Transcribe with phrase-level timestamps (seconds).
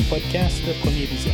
[0.00, 1.32] Au podcast Premier Vision.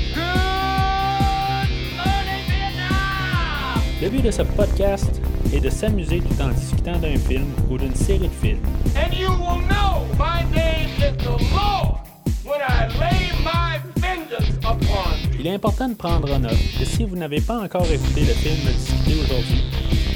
[4.02, 5.20] Le but de ce podcast
[5.54, 8.58] est de s'amuser tout en discutant d'un film ou d'une série de films.
[8.96, 12.00] And you will know my name is the Lord
[12.44, 15.40] when I lay my vengeance upon you.
[15.40, 18.34] Il est important de prendre en note que si vous n'avez pas encore écouté le
[18.34, 19.62] film discuté aujourd'hui,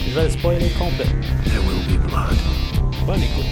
[0.09, 1.21] je vais le spoiler complètement.
[1.45, 2.37] There will be blood.
[3.07, 3.47] Bonne écoute.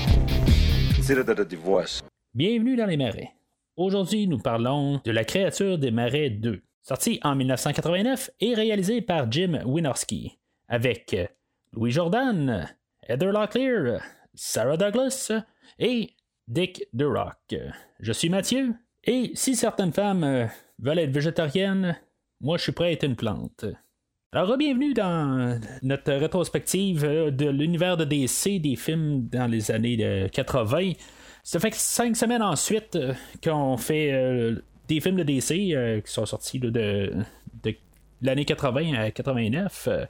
[2.34, 3.37] Bienvenue dans les marais.
[3.78, 9.30] Aujourd'hui, nous parlons de La créature des marais 2, sorti en 1989 et réalisé par
[9.30, 11.16] Jim Wynorski, avec
[11.72, 12.68] Louis Jordan,
[13.08, 14.00] Heather Locklear,
[14.34, 15.30] Sarah Douglas
[15.78, 16.10] et
[16.48, 17.54] Dick Durock.
[18.00, 20.46] Je suis Mathieu, et si certaines femmes euh,
[20.80, 21.96] veulent être végétariennes,
[22.40, 23.64] moi je suis prêt à être une plante.
[24.32, 29.96] Alors, bienvenue dans notre rétrospective euh, de l'univers de DC, des films dans les années
[30.00, 30.94] euh, 80.
[31.42, 34.56] Ça fait cinq semaines ensuite euh, qu'on fait euh,
[34.88, 37.12] des films de DC euh, qui sont sortis de,
[38.20, 40.06] l'année 80 à 89, euh,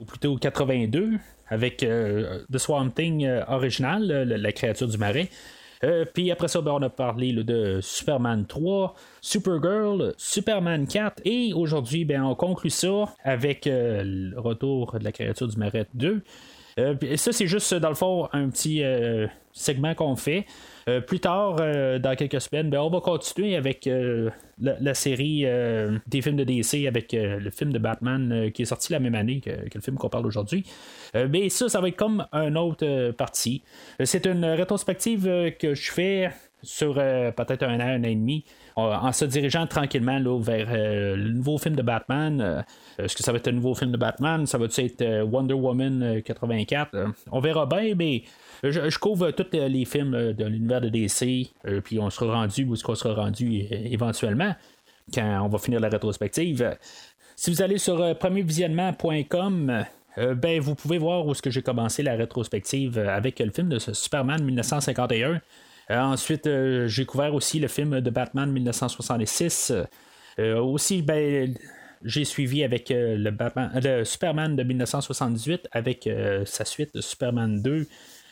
[0.00, 1.12] ou plutôt 82,
[1.48, 5.28] avec The Swamp Thing original, la, créature du marais.
[6.14, 12.04] Puis après ça, ben, on a parlé de Superman 3, Supergirl, Superman 4, et aujourd'hui,
[12.04, 16.22] ben, on conclut ça avec le retour de la créature du marais 2.
[16.78, 20.46] Euh, ça, c'est juste, dans le fond, un petit euh, segment qu'on fait.
[20.88, 23.88] Euh, plus tard, dans quelques semaines, ben, on va continuer avec
[24.58, 25.44] la, série
[26.06, 29.40] des films de DC, avec le film de Batman qui est sorti la même année
[29.40, 30.64] que, le film qu'on parle aujourd'hui.
[31.14, 33.62] Mais ça, ça va être comme un autre partie.
[34.02, 36.30] C'est une rétrospective que je fais
[36.62, 38.44] sur euh, peut-être un an, un an et demi,
[38.76, 42.40] en, se dirigeant tranquillement là, vers euh, le nouveau film de Batman.
[42.40, 42.62] Euh,
[42.98, 44.46] Est-ce que ça va être un nouveau film de Batman?
[44.46, 46.94] Ça va être Wonder Woman euh, 84?
[46.94, 48.22] Euh, on verra bien, mais
[48.62, 51.50] je, couvre tous les films de l'univers de DC,
[51.82, 54.54] puis on sera rendu où est-ce qu'on sera rendu éventuellement
[55.14, 56.76] quand on va finir la rétrospective.
[57.36, 59.84] Si vous allez sur premiervisionnement.com,
[60.36, 63.78] ben, vous pouvez voir où est-ce que j'ai commencé la rétrospective avec le film de
[63.78, 65.40] Superman 1951.
[65.90, 69.72] Euh, ensuite, euh, j'ai couvert aussi le film de Batman 1966.
[70.38, 71.54] Euh, aussi, ben,
[72.04, 76.08] j'ai suivi avec le, Batman, le Superman de 1978 avec
[76.46, 77.86] sa suite Superman 2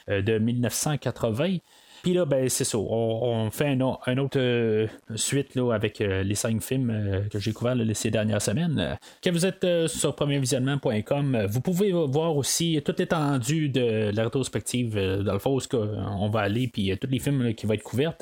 [0.08, 1.58] euh, de 1980.
[2.02, 2.78] Puis là, ben, c'est ça.
[2.78, 4.86] On, fait un, un autre euh,
[5.16, 8.98] suite là, avec euh, les cinq films euh, que j'ai couverts ces dernières semaines.
[9.22, 14.94] Quand vous êtes sur premiervisionnement.com, vous pouvez voir aussi toute l'étendue de la rétrospective
[15.24, 18.14] dans le fond, où on va aller, puis tous les films qui vont être couverts.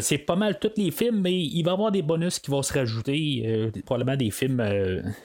[0.00, 2.62] C'est pas mal tous les films, mais il va y avoir des bonus qui vont
[2.62, 3.70] se rajouter.
[3.84, 4.62] probablement des films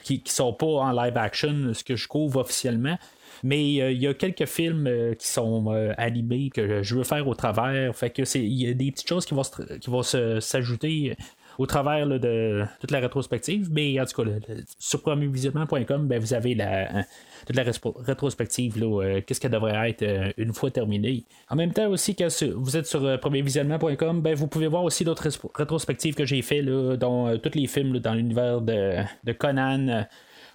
[0.02, 2.96] qui, qui sont pas en live action, ce que je couvre officiellement.
[3.42, 7.04] Mais euh, il y a quelques films euh, qui sont euh, animés que je veux
[7.04, 7.94] faire au travers.
[7.94, 9.42] Fait que c'est il y a des petites choses qui vont
[9.80, 11.16] qui vont s'ajouter
[11.58, 13.68] au travers de toute la rétrospective.
[13.72, 14.30] Mais en tout cas,
[14.78, 17.04] sur premiervisionnement.com, ben, vous avez la,
[17.46, 17.64] toute la
[18.06, 18.78] rétrospective.
[18.78, 21.24] là, Qu'est-ce qu'elle devrait être une fois terminée.
[21.50, 25.28] En même temps aussi, su- vous êtes sur premiervisionnement.com, ben, vous pouvez voir aussi d'autres
[25.54, 30.06] rétrospectives que j'ai fait, là, dont tous les films dans l'univers de, de Conan.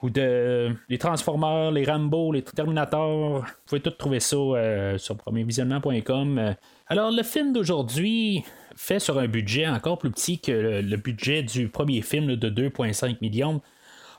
[0.04, 3.40] Euh, ou de les Transformers, les Rambo, les Terminators.
[3.40, 6.38] Vous pouvez tout trouver ça euh, sur premiervisionnement.com.
[6.38, 6.54] Euh,
[6.88, 8.44] Alors, le film d'aujourd'hui
[8.76, 13.18] fait sur un budget encore plus petit que le, budget du premier film de 2,5
[13.22, 13.62] millions.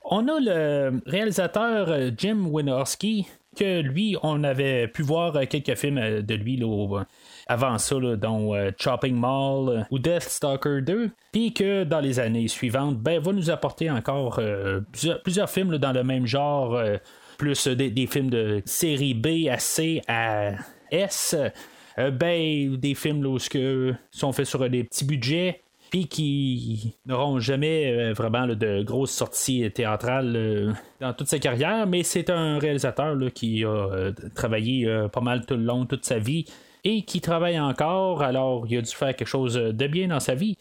[0.05, 5.77] On a le réalisateur euh, Jim Wynorski, que lui, on avait pu voir euh, quelques
[5.77, 7.01] films euh, de lui là, au-
[7.47, 12.21] avant ça, là, dont euh, Chopping Mall euh, ou Deathstalker 2, puis que dans les
[12.21, 14.81] années suivantes, ben, va nous apporter encore euh,
[15.23, 16.97] plusieurs, films dans le même genre, euh,
[17.39, 20.53] plus euh, des, films de série B à C à
[20.91, 21.37] S.
[21.99, 23.39] Euh, ben, des films là, où
[24.11, 25.63] sont faits sur euh, des petits budgets,
[26.03, 32.03] qui n'auront jamais euh, vraiment de grosses sorties théâtrales euh, dans toute sa carrière, mais
[32.03, 36.47] c'est un réalisateur qui a euh, travaillé pas mal tout le long, toute sa vie,
[36.83, 40.35] et qui travaille encore, alors il a dû faire quelque chose de bien dans sa
[40.35, 40.59] vie.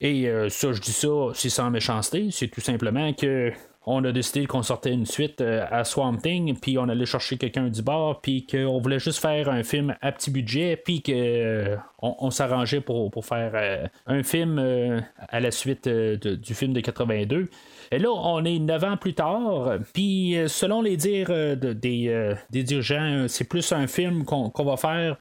[0.00, 3.50] Et ça, je dis ça, c'est sans méchanceté, c'est tout simplement que
[3.86, 7.38] on a décidé qu'on sortait une suite euh, à Swamp Thing, puis on allait chercher
[7.38, 11.76] quelqu'un du bar, puis qu'on voulait juste faire un film à petit budget, puis qu'on
[12.02, 16.72] on, on s'arrangeait pour, faire euh, un film euh, à la suite euh, du film
[16.72, 17.48] de 82.
[17.92, 21.72] Et là, on est neuf ans plus tard, puis euh, selon les dires euh, de-
[21.72, 25.16] des, euh, dirigeants, euh, c'est plus un film qu'on va faire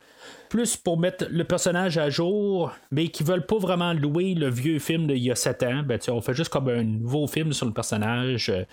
[0.56, 4.80] plus pour mettre le personnage à jour, mais qui veulent pas vraiment louer le vieux
[4.80, 5.84] film d'il y a 7 ans.
[5.86, 8.64] Ben, on fait juste comme un nouveau film sur le personnage euh,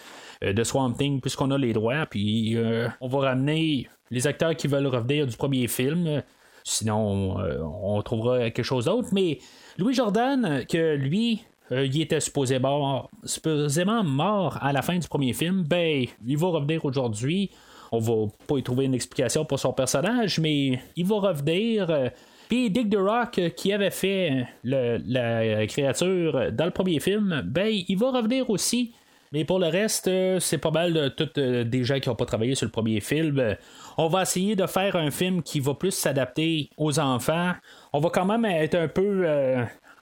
[0.45, 4.55] euh, de Swamp Thing, puisqu'on a les droits, puis euh, on va ramener les acteurs
[4.55, 6.23] qui veulent revenir du premier film.
[6.63, 7.37] Sinon,
[7.83, 9.09] on trouvera quelque chose d'autre.
[9.11, 9.41] Mais
[9.77, 11.43] Louis Jordan, que lui,
[11.73, 16.85] il était supposément, supposément mort à la fin du premier film, ben, il va revenir
[16.85, 17.51] aujourd'hui.
[17.93, 22.11] On va pas y trouver une explication pour son personnage, mais il va revenir.
[22.49, 27.97] Puis Dick the Rock, qui avait fait la créature dans le premier film, ben, il
[27.97, 28.93] va revenir aussi.
[29.33, 30.11] Mais pour le reste,
[30.41, 33.57] c'est pas mal de toutes des gens qui n'ont pas travaillé sur le premier film.
[33.97, 37.53] On va essayer de faire un film qui va plus s'adapter aux enfants.
[37.95, 39.27] On va quand même être un peu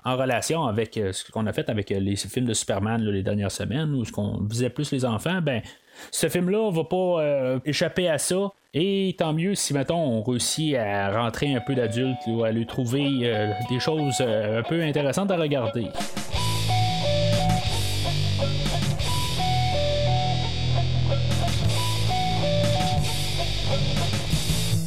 [0.05, 3.95] en relation avec ce qu'on a fait avec les films de Superman les dernières semaines,
[3.95, 5.41] où ce qu'on visait plus les enfants.
[5.43, 5.63] Ben,
[6.11, 8.51] ce film-là va pas euh, échapper à ça.
[8.73, 12.67] Et tant mieux si, mettons, on réussit à rentrer un peu d'adultes ou à lui
[12.67, 15.87] trouver euh, des choses euh, un peu intéressantes à regarder.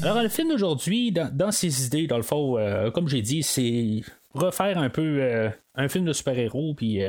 [0.02, 2.58] Alors, le film d'aujourd'hui, dans, ses idées, dans le fond,
[2.94, 4.02] comme j'ai dit, c'est
[4.34, 7.02] refaire un peu un film de super-héros, puis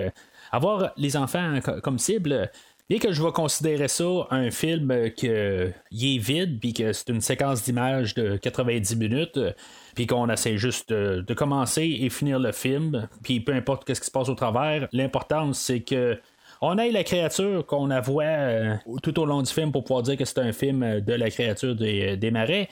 [0.53, 2.51] avoir les enfants comme cible.
[2.91, 5.73] Bien que je vais considérer ça un film qui est
[6.19, 9.41] vide, puis que c'est une séquence d'images de 90 minutes,
[9.95, 14.07] puis qu'on essaie juste de, commencer et finir le film, puis peu importe ce qui
[14.07, 16.19] se passe au travers, l'important c'est que
[16.61, 20.17] on ait la créature qu'on a euh, tout au long du film pour pouvoir dire
[20.17, 22.69] que c'est un film de la créature des, marais.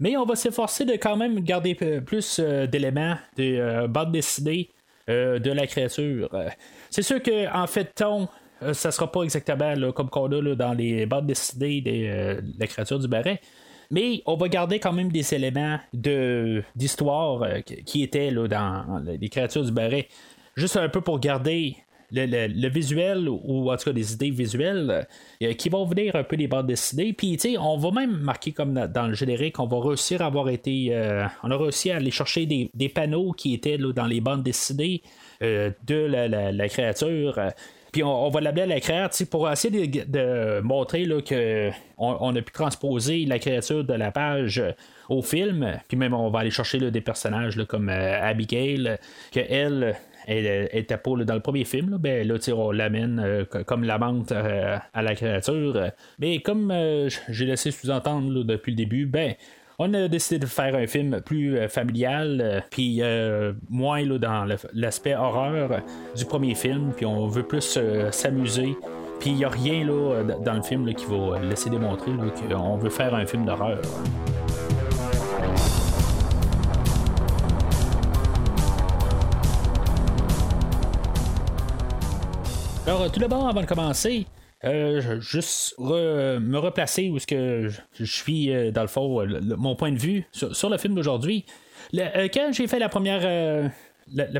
[0.00, 4.70] Mais on va s'efforcer de quand même garder plus euh, d'éléments de euh, bande dessinée
[5.08, 6.28] de la créature.
[6.90, 8.28] C'est sûr que en fait, ton
[8.62, 12.66] euh, ça sera pas exactement comme qu'on a dans les bandes dessinées de euh, la
[12.66, 13.40] créature du barret.
[13.90, 19.02] Mais on va garder quand même des éléments de, d'histoire euh, qui étaient là, dans
[19.04, 20.08] les créatures du barret.
[20.56, 21.76] Juste un peu pour garder
[22.12, 25.06] le, visuel ou en tout cas des idées visuelles
[25.58, 27.12] qui vont venir un peu des bandes dessinées.
[27.12, 30.96] Puis, on va même marquer comme dans le générique, on va réussir à avoir été.
[31.42, 35.02] on a réussi à aller chercher des, panneaux qui étaient dans les bandes dessinées
[35.40, 37.38] de la créature
[37.96, 41.16] puis on, va l'appeler la créature pour essayer de, montrer là,
[41.96, 44.62] on, a pu transposer la créature de la page
[45.08, 45.80] au film.
[45.88, 48.98] Puis même on va aller chercher des personnages comme euh, Abigail,
[49.32, 51.98] que elle, elle, était pas dans le premier film.
[51.98, 53.98] ben, là on l'amène euh, comme la
[54.32, 55.90] euh, à la créature.
[56.18, 56.72] Mais comme
[57.28, 59.34] j'ai laissé sous-entendre depuis le début, ben
[59.78, 64.46] on a décidé de faire un film plus euh, familial, euh, puis euh, moins dans
[64.72, 65.82] l'aspect horreur
[66.16, 67.78] du premier film, puis on veut plus
[68.10, 68.76] s'amuser.
[69.20, 72.12] Puis il n'y a rien là, dans le film qui va laisser démontrer
[72.48, 73.80] qu'on veut faire un film d'horreur.
[82.86, 84.26] Alors, tout d'abord, avant de commencer,
[84.64, 87.68] euh, juste me replacer où ce que
[87.98, 89.26] je, suis euh, dans le fond,
[89.58, 91.44] mon point de vue sur, le film d'aujourd'hui.
[91.96, 93.72] Euh, quand j'ai fait la première
[94.14, 94.38] le,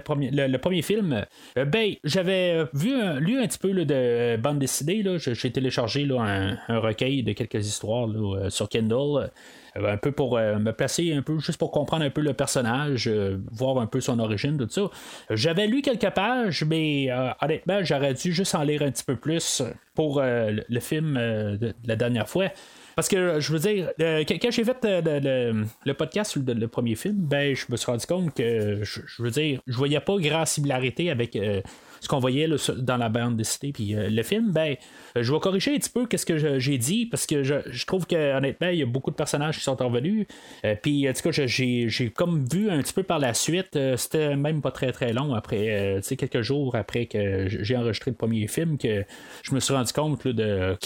[0.59, 1.27] premier, film,
[1.57, 5.05] ben, j'avais vu lu un petit peu de bande dessinée.
[5.19, 8.09] J'ai téléchargé un, recueil de quelques histoires
[8.49, 9.33] sur Kindle.
[9.77, 12.33] Euh, un peu pour euh, me placer un peu, juste pour comprendre un peu le
[12.33, 14.91] personnage, euh, voir un peu son origine, tout ça.
[15.31, 17.09] J'avais lu quelques pages, mais
[17.41, 19.63] honnêtement, j'aurais dû juste en lire un petit peu plus
[19.95, 22.49] pour le, film de, la dernière fois.
[22.95, 27.55] Parce que je veux dire, quand j'ai fait le, podcast sur le, premier film, ben
[27.55, 31.39] je me suis rendu compte que je, veux dire, je voyais pas grand similarité avec
[32.01, 34.77] ce qu'on voyait dans la bande dessinée puis le film, ben
[35.23, 38.37] je vais corriger un petit peu ce que j'ai dit parce que je, trouve que
[38.37, 40.27] honnêtement, il y a beaucoup de personnages qui sont revenus.
[40.65, 43.97] Euh, puis en tout cas, j'ai, comme vu un petit peu par la suite, euh,
[43.97, 48.11] c'était même pas très très long après, tu sais, quelques jours après que j'ai enregistré
[48.11, 49.05] le premier film, que
[49.43, 50.77] je me suis rendu compte de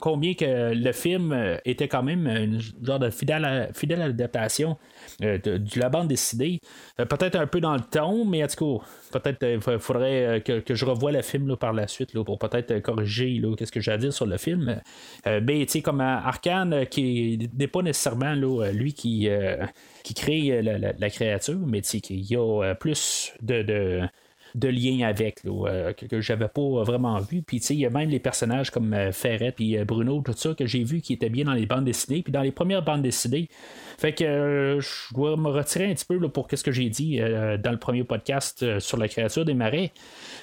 [0.00, 4.76] combien que le film était quand même une genre de fidèle, fidèle adaptation
[5.20, 6.60] de, la bande dessinée.
[6.96, 8.80] peut-être un peu dans le ton, mais en tout
[9.12, 13.38] cas, peut-être faudrait que, je revoie le film par la suite là, pour peut-être corriger
[13.38, 14.80] là, ce que j'ai à dire sur le film.
[15.26, 19.64] Euh, ben, tu sais, comme Arkane, euh, qui n'est pas nécessairement lui qui, euh,
[20.02, 24.02] qui crée la, créature, mais tu sais, qu'il y a plus de
[24.54, 27.42] lien avec, là, que, que j'avais pas vraiment vu.
[27.42, 30.84] Puis, il y a même les personnages comme Ferret et Bruno, tout ça, que j'ai
[30.84, 32.22] vu qui étaient bien dans les bandes dessinées.
[32.22, 33.48] Puis, dans les premières bandes dessinées,
[33.98, 37.72] fait que je dois me retirer un petit peu pour ce que j'ai dit dans
[37.72, 39.92] le premier podcast sur la créature des marais.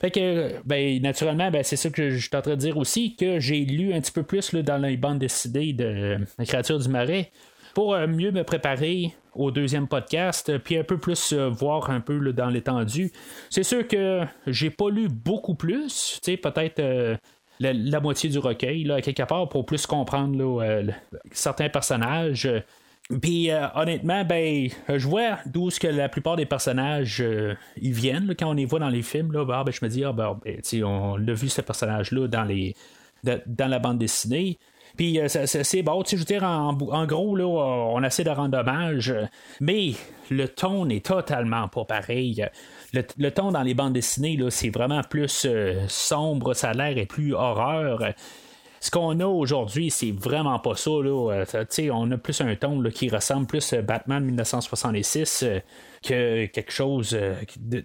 [0.02, 3.16] Fait que, ben, naturellement, ben, c'est ça que je suis en train de dire aussi,
[3.16, 6.80] que j'ai lu un petit peu plus là, dans les bandes dessinées de La créature
[6.80, 7.32] du marais
[7.74, 12.00] pour euh, mieux me préparer au deuxième podcast, puis un peu plus euh, voir un
[12.00, 13.12] peu dans l'étendue.
[13.50, 17.16] C'est sûr que j'ai pas lu beaucoup plus, peut-être euh,
[17.60, 20.64] la, moitié du recueil, là, quelque part, pour plus comprendre
[21.32, 22.50] certains personnages
[23.22, 27.24] Puis honnêtement, ben, je vois d'où que la plupart des personnages
[27.78, 29.32] ils viennent quand on les voit dans les films.
[29.32, 32.48] Là, ben, je me dis, ah, ben, ben on l'a vu ce personnage-là dans
[33.24, 34.58] dans la bande dessinée.
[34.96, 38.30] Puis euh, c'est bon, tu sais, je veux dire, en, gros, là, on essaie de
[38.30, 39.14] rendre hommage,
[39.60, 39.92] mais
[40.30, 42.46] le ton n'est totalement pas pareil.
[42.94, 46.98] Le, ton dans les bandes dessinées, là, c'est vraiment plus euh, sombre, ça a l'air
[46.98, 48.02] et plus horreur.
[48.80, 50.92] Ce qu'on a aujourd'hui, c'est vraiment pas ça.
[50.92, 51.46] Là.
[51.46, 55.46] Euh, on a plus un ton qui ressemble plus à Batman 1966
[56.04, 57.18] que quelque chose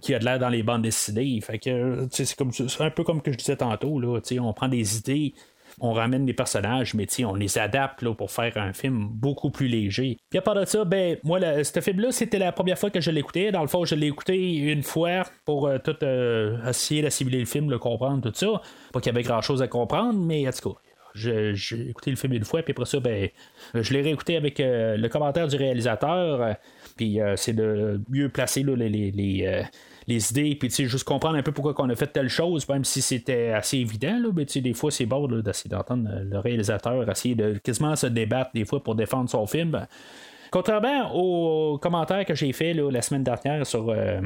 [0.02, 1.40] qui a de l'air dans les bandes dessinées.
[1.40, 3.98] Fait que c'est comme c'est un peu comme que je disais tantôt.
[3.98, 5.34] Là, on prend des idées
[5.80, 9.66] on ramène les personnages, mais on les adapte là, pour faire un film beaucoup plus
[9.66, 10.18] léger.
[10.28, 13.10] Puis à part de ça, ben, moi, ce film-là, c'était la première fois que je
[13.10, 13.50] l'écoutais.
[13.50, 17.46] Dans le fond, je l'ai écouté une fois pour euh, tout euh, essayer d'assimiler le
[17.46, 18.60] film, le comprendre, tout ça.
[18.92, 20.80] Pas qu'il y avait grand-chose à comprendre, mais en tout cas,
[21.14, 23.28] j'ai écouté le film une fois, puis après ça, ben,
[23.74, 26.56] je l'ai réécouté avec euh, le commentaire du réalisateur.
[26.96, 29.64] puis c'est de mieux placer les, les, les
[30.16, 33.50] idées, puis juste comprendre un peu pourquoi on a fait telle chose, même si c'était
[33.50, 34.18] assez évident.
[34.18, 38.50] Là, mais des fois, c'est bon d'essayer d'entendre le réalisateur essayer de quasiment se débattre
[38.54, 39.86] des fois pour défendre son film.
[40.50, 44.20] Contrairement aux commentaires que j'ai fait la semaine dernière sur euh,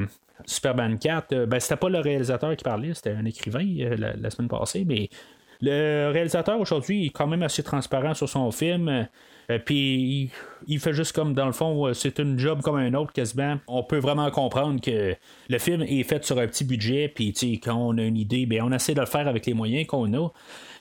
[0.45, 4.29] Superman 4, euh, ben, c'était pas le réalisateur qui parlait, c'était un écrivain euh, la,
[4.31, 5.09] semaine passée, mais
[5.61, 9.07] le réalisateur aujourd'hui est quand même assez transparent sur son film.
[9.65, 10.29] Puis
[10.67, 13.57] il fait juste comme dans le fond, c'est une job comme un autre quasiment.
[13.67, 15.15] On peut vraiment comprendre que
[15.49, 18.61] le film est fait sur un petit budget, puis quand on a une idée, ben,
[18.63, 20.29] on essaie de le faire avec les moyens qu'on a.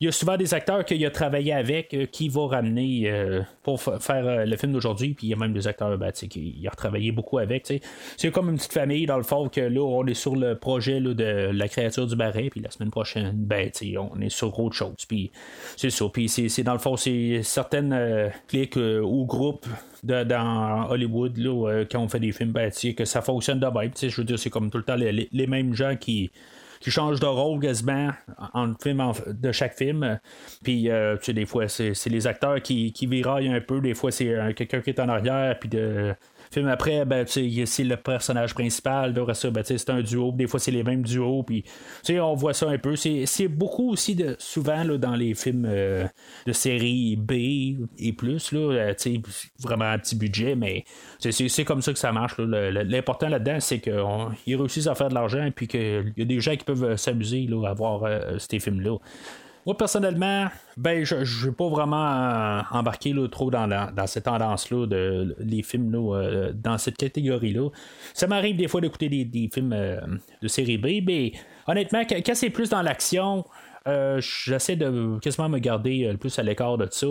[0.01, 3.43] Il y a souvent des acteurs qu'il a travaillé avec euh, qui vont ramener euh,
[3.63, 6.67] pour faire euh, le film d'aujourd'hui, puis il y a même des acteurs ben, qui
[6.71, 7.73] a travaillé beaucoup avec.
[8.17, 11.01] C'est comme une petite famille, dans le fond, que là, on est sur le projet
[11.01, 15.05] de la créature du barret, puis la semaine prochaine, ben, on est sur autre chose.
[15.09, 15.31] Puis
[15.77, 16.07] c'est ça.
[16.13, 19.67] Puis c'est dans le fond, c'est certaines clics ou groupes
[20.03, 22.53] dans Hollywood, là, quand on fait des films,
[22.97, 23.91] que ça fonctionne de même.
[24.01, 26.31] Je veux dire, c'est comme tout le temps les, mêmes gens qui,
[26.81, 28.11] qui changent de rôle quasiment
[28.53, 30.21] en film de chaque film.
[30.63, 33.81] Puis, euh, des fois, c'est les acteurs qui, qui viraillent un peu.
[33.81, 36.15] Des fois, c'est euh, quelqu'un qui est en arrière, puis de
[36.55, 39.15] film après, ben, c'est le personnage principal.
[39.35, 40.33] Ça, ben, c'est un duo.
[40.33, 41.43] Des fois, c'est les mêmes duos.
[41.43, 41.65] Puis,
[42.11, 42.97] on voit ça un peu.
[42.97, 46.07] C'est beaucoup aussi de, souvent là, dans les films euh,
[46.47, 47.33] de série B
[47.99, 48.53] et plus.
[48.53, 48.95] Là, euh,
[49.61, 50.85] vraiment un petit budget, mais
[51.19, 52.39] c'est comme ça que ça marche.
[52.39, 56.57] L'important là-dedans, c'est qu'ils réussissent à faire de l'argent et qu'il y a des gens
[56.57, 58.97] qui peuvent s'amuser à voir euh, ces films-là.
[59.67, 64.87] Moi, personnellement, ben, je ne vais pas vraiment euh, embarquer trop dans, dans cette tendance-là,
[64.87, 67.71] de les films euh, dans cette catégorie-là.
[68.13, 70.01] Ça m'arrive des fois d'écouter des, films euh,
[70.43, 71.33] de série mais
[71.67, 73.45] honnêtement, quand c'est plus dans l'action,
[74.19, 77.07] j'essaie de quasiment me garder le plus à l'écart de ça.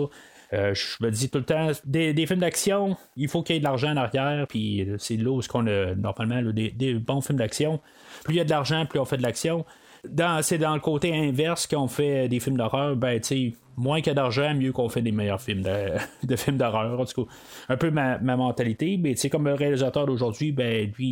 [0.52, 3.64] je me dis tout le temps, des, films d'action, il faut qu'il y ait de
[3.64, 7.80] l'argent en arrière, puis c'est là où qu'on a normalement des, bons films d'action.
[8.22, 9.64] Plus il y a de l'argent, plus on fait de l'action
[10.42, 14.54] c'est dans le côté inverse qu'on fait des films d'horreur, ben, tu moins a d'argent,
[14.54, 17.00] mieux qu'on fait des meilleurs films de, films d'horreur.
[17.00, 17.30] En tout cas,
[17.68, 18.96] un peu ma, mentalité.
[18.96, 21.10] Mais c'est comme le réalisateur d'aujourd'hui, ben lui,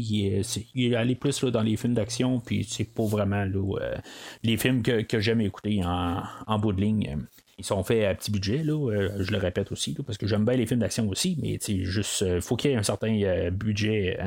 [0.74, 3.94] il est, allé plus dans les films d'action, puis c'est pas vraiment euh,
[4.42, 7.18] les films que, j'aime écouter en, bout de ligne.
[7.58, 10.54] Ils sont faits à petit budget, euh, je le répète aussi, parce que j'aime bien
[10.54, 14.18] les films d'action aussi, mais juste, euh, faut qu'il y ait un certain budget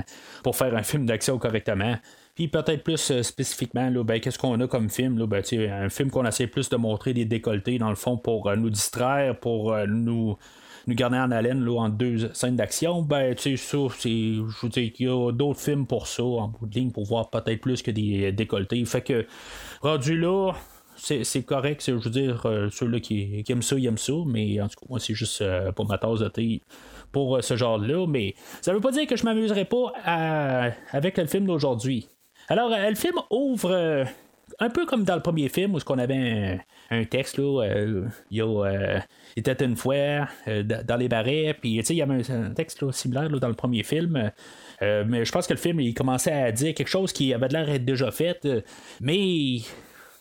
[0.43, 1.97] pour faire un film d'action correctement.
[2.35, 5.17] Puis peut-être plus euh, spécifiquement, ben, qu'est-ce qu'on a comme film?
[5.17, 8.49] Là, ben, un film qu'on essaie plus de montrer des décolletés, dans le fond, pour
[8.49, 10.37] euh, nous distraire, pour euh, nous
[10.87, 13.77] nous garder en haleine là, en deux scènes d'action, ben, tu sais, ça.
[14.03, 17.05] Je veux dire qu'il y a d'autres films pour ça, en bout de ligne, pour
[17.05, 18.83] voir peut-être plus que des décolletés.
[18.83, 19.25] Fait que,
[19.81, 20.51] rendu là,
[20.97, 24.79] c'est correct, je veux dire, ceux-là qui, aiment ça, ils aiment ça, mais en tout
[24.79, 25.43] cas, moi, c'est juste
[25.75, 26.61] pour ma tasse de thé
[27.11, 29.91] pour ce genre-là, mais ça veut pas dire que je m'amuserai pas
[30.91, 32.07] avec le film d'aujourd'hui.
[32.47, 34.05] Alors, euh, le film ouvre euh,
[34.59, 36.59] un peu comme dans le premier film où on avait
[36.91, 40.27] un, texte là, euh, il était une fois
[40.63, 44.31] dans les barrets, puis il y avait un, texte similaire dans le premier film.
[44.81, 47.65] mais je pense que le film il commençait à dire quelque chose qui avait l'air
[47.65, 48.47] d'être déjà fait,
[49.01, 49.57] mais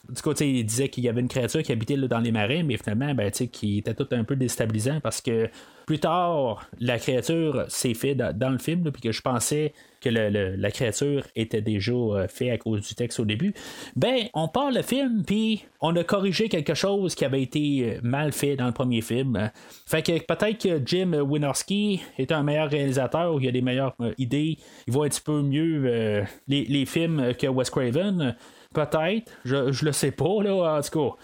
[0.08, 2.76] du coup, il disait qu'il y avait une créature qui habitait dans les marais, mais
[2.76, 5.48] finalement, ben, qui était tout un peu déstabilisant parce que
[5.86, 10.70] plus tard, la créature s'est fait dans, le film, puis que je pensais que la
[10.70, 13.54] créature était déjà euh, fait à cause du texte au début.
[13.96, 18.00] Ben, on parle le film, puis on a corrigé quelque chose qui avait été euh,
[18.02, 19.50] mal fait dans le premier film.
[19.86, 24.12] Fait que peut-être que Jim Wynorski est un meilleur réalisateur, il a des meilleures euh,
[24.18, 28.34] idées, il voit un petit peu mieux les, les, films que Wes Craven.
[28.74, 31.16] Peut-être, je, je le sais pas, là, en tout cas.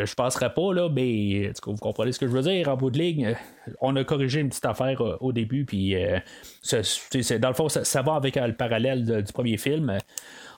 [0.00, 2.42] Euh, je passerai pas, là, mais en tout cas, vous comprenez ce que je veux
[2.42, 2.68] dire.
[2.68, 3.34] En bout de ligne,
[3.80, 8.36] on a corrigé une petite affaire au début, puis dans le fond, ça, va avec
[8.36, 9.98] le parallèle du premier film.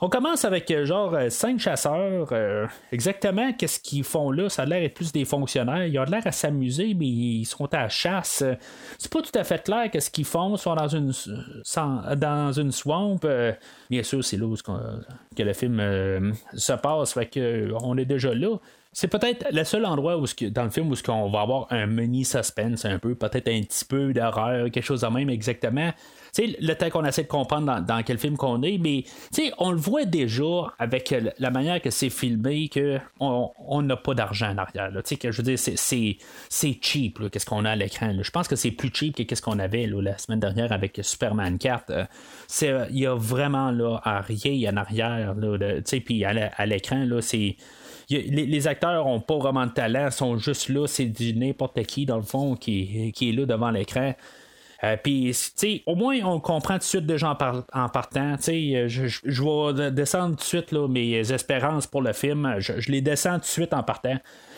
[0.02, 2.28] On commence avec euh, genre euh, cinq chasseurs.
[2.33, 4.49] Euh, exactement qu'est-ce qu'ils font là?
[4.49, 5.85] Ça a l'air d'être plus des fonctionnaires.
[5.85, 8.42] Ils ont l'air à s'amuser, mais ils sont à la chasse.
[8.97, 10.54] C'est pas tout à fait clair qu'est-ce qu'ils font.
[10.54, 11.12] Ils sont dans une,
[12.16, 13.21] dans une swamp.
[13.90, 17.12] bien sûr, c'est là où que le film se passe.
[17.12, 18.57] Fait que on est déjà là.
[18.92, 22.25] C'est peut-être le seul endroit où, dans le film où on va avoir un mini
[22.25, 25.92] suspense un peu, peut-être un petit peu d'horreur, quelque chose de même exactement.
[26.32, 29.04] sais, le temps qu'on essaie de comprendre dans, quel film qu'on est, mais
[29.59, 34.59] on le voit déjà avec la manière que c'est filmé qu'on n'a pas d'argent en
[34.59, 34.90] arrière.
[35.20, 38.12] Que, je veux dire, c'est cheap, qu'est-ce qu'on a à l'écran.
[38.20, 41.59] Je pense que c'est plus cheap que ce qu'on avait la semaine dernière avec Superman
[41.59, 41.85] 4.
[41.90, 45.37] Euh, il y a vraiment là, rien en arrière.
[46.04, 47.56] Puis à l'écran, c'est
[48.11, 52.17] les, acteurs ont pas vraiment de talent, sont juste là, c'est du n'importe qui, dans
[52.17, 54.14] le fond, qui, est là devant l'écran.
[54.83, 55.37] Euh, Puis,
[55.87, 58.37] au moins, on comprend tout de suite déjà en, en partant.
[58.40, 62.57] Je, je, je vais descendre tout de suite mes espérances pour le film.
[62.59, 64.17] Je, les descends tout de suite en partant.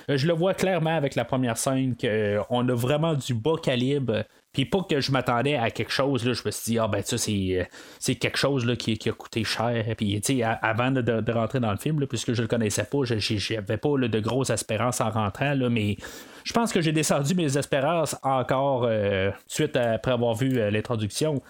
[0.09, 4.25] Euh, je le vois clairement avec la première scène qu'on a vraiment du bas calibre.
[4.53, 7.03] Puis pas que je m'attendais à quelque chose, là, je me suis dit, ah ben
[7.03, 7.67] ça, c'est,
[8.11, 9.85] euh, quelque chose là, qui, a coûté cher.
[9.97, 14.21] Puis, avant de, rentrer dans le film, puisque je le connaissais pas, j'avais pas de
[14.21, 15.97] grosses espérances en rentrant, là, mais
[16.45, 21.41] je pense que j'ai descendu mes espérances encore euh, suite après avoir vu l'introduction.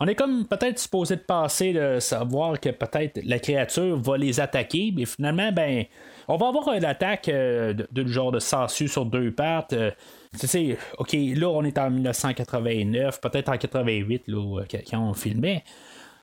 [0.00, 4.40] On est comme peut-être supposé de passer de savoir que peut-être la créature va les
[4.40, 5.84] attaquer, mais finalement, ben,
[6.26, 9.74] on va avoir une attaque euh, de, genre de sangsue sur deux pattes.
[9.74, 9.90] Euh,
[10.40, 15.62] tu sais, ok, là on est en 1989, peut-être en 88 là, quand on filmait.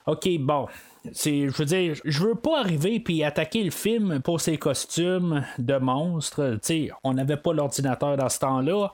[0.08, 0.68] Ok, bon,
[1.14, 5.46] c'est, je veux dire, je veux pas arriver puis attaquer le film pour ses costumes
[5.58, 6.54] de monstres.
[6.54, 8.90] Tu sais, on n'avait pas l'ordinateur dans ce temps-là.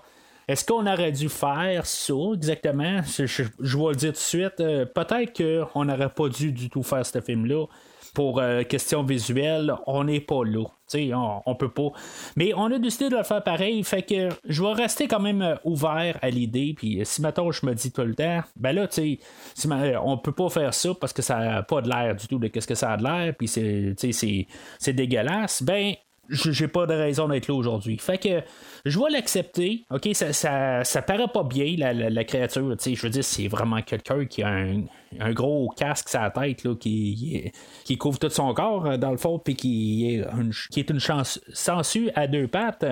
[0.47, 3.01] Est-ce qu'on aurait dû faire ça exactement?
[3.03, 4.59] Je, vais le dire tout de suite.
[4.59, 5.33] Euh, peut-être
[5.71, 7.65] qu'on n'aurait pas dû du tout faire ce film-là.
[8.13, 10.63] Pour euh, question visuelle, on n'est pas là.
[10.93, 11.89] On, on peut pas.
[12.37, 13.83] Mais on a décidé de le faire pareil.
[13.83, 16.75] Fait que je vais rester quand même euh, ouvert à l'idée.
[16.77, 19.19] Puis si maintenant je me dis tout le temps, ben là, tu
[19.55, 19.69] sais,
[20.01, 22.67] on peut pas faire ça parce que ça n'a pas de l'air du tout qu'est-ce
[22.67, 23.33] que ça a de l'air.
[23.35, 25.61] Puis c'est dégueulasse.
[25.63, 25.95] Ben,
[26.29, 27.97] j'ai pas de raison d'être là aujourd'hui.
[27.97, 28.41] Fait que
[28.85, 29.85] je vais l'accepter.
[29.89, 32.75] OK, ça, ça, paraît pas bien, la, créature.
[32.83, 36.75] Je veux dire, c'est vraiment quelqu'un qui a un, gros casque sur la tête là,
[36.75, 37.51] qui,
[37.83, 40.89] qui couvre tout son corps, euh, dans le fond, puis qui est une, qui est
[40.89, 42.85] une chance, sangsue à deux pattes.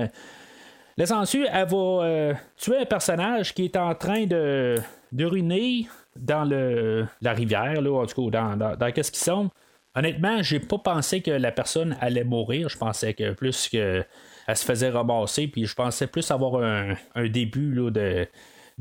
[0.96, 4.78] La sangsue, elle va euh, tuer un personnage qui est en train de,
[5.20, 9.50] ruiner dans le, la rivière, là, en tout cas, dans, dans, dans qu'est-ce qu'ils sont.
[9.96, 12.68] Honnêtement, j'ai pas pensé que la personne allait mourir.
[12.70, 14.04] Je pensais que plus que
[14.48, 18.28] elle se faisait ramasser, puis je pensais plus avoir un, début de,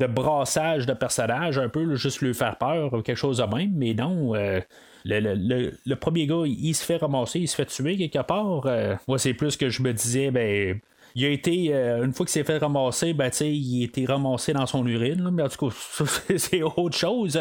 [0.07, 3.95] brassage de personnages, un peu juste lui faire peur, ou quelque chose de même, mais
[3.95, 4.35] non.
[4.35, 4.61] Euh,
[5.05, 8.67] le, premier gars, il, se fait ramasser, il se fait tuer quelque part.
[8.67, 10.81] Euh, moi, c'est plus que je me disais, ben.
[11.15, 14.55] Il a été, euh, une fois qu'il s'est fait ramasser, ben, il a été ramassé
[14.55, 16.05] dans son urine, mais en tout cas,
[16.39, 17.39] c'est autre chose.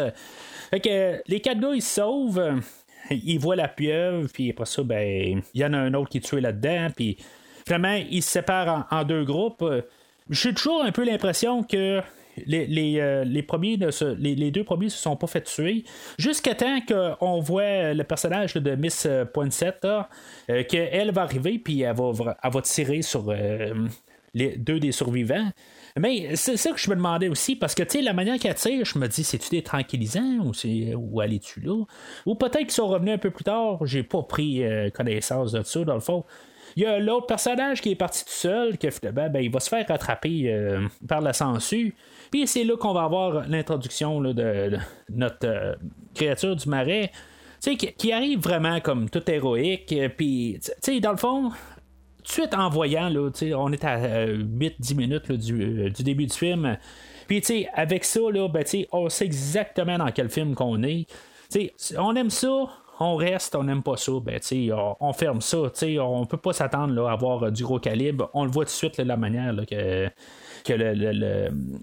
[0.68, 2.60] Fait que les quatre gars, ils se sauvent
[3.24, 6.18] il voit la pieuvre, puis après ça, ben, il y en a un autre qui
[6.18, 7.16] est tué là-dedans, puis
[7.66, 9.64] finalement, ils se séparent en, deux groupes.
[10.30, 12.00] J'ai toujours un peu l'impression que
[12.46, 13.78] les, les, euh, premiers
[14.18, 15.84] les, deux premiers se sont pas fait tuer
[16.18, 21.96] jusqu'à temps qu'on voit le personnage de Miss Poinsett euh, qu'elle va arriver puis elle
[21.96, 23.74] va, elle va tirer sur euh,
[24.34, 25.50] les deux des survivants
[25.98, 28.54] mais c'est ça que je me demandais aussi, parce que, tu sais, la manière qu'elle
[28.54, 30.52] tire, je me dis, c'est-tu des tranquillisants ou,
[30.96, 31.84] ou elle est-tu là?
[32.26, 35.62] Ou peut-être qu'ils sont revenus un peu plus tard, j'ai pas pris euh, connaissance de
[35.62, 36.24] ça, dans le fond.
[36.76, 39.60] Il y a l'autre personnage qui est parti tout seul, que finalement, ben, il va
[39.60, 41.90] se faire rattraper euh, par la censure.
[42.30, 44.78] Puis c'est là qu'on va avoir l'introduction de,
[45.10, 45.74] notre euh,
[46.14, 47.10] créature du marais.
[47.60, 49.94] Qui, qui, arrive vraiment comme tout héroïque.
[50.16, 51.52] Puis, tu sais, dans le fond,
[52.22, 56.34] tout de suite en voyant, là, on est à 8-10 minutes euh, du, début du
[56.34, 56.76] film.
[57.26, 61.06] Puis, avec ça, là, ben, on sait exactement dans quel film qu'on est.
[61.98, 62.68] on aime ça,
[63.00, 64.38] on reste, on n'aime pas ça, ben,
[65.00, 65.58] on, ferme ça.
[66.00, 68.30] On peut pas s'attendre à avoir du gros calibre.
[68.34, 70.08] On le voit tout de suite, la manière que,
[70.64, 70.72] que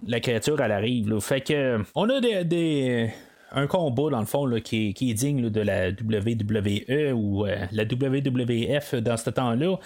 [0.08, 1.20] la créature arrive.
[1.20, 3.12] Fait que, on a des
[3.52, 8.96] un combat, dans le fond, qui, est, digne de la WWE ou euh, la WWF
[8.96, 9.78] dans ce temps-là.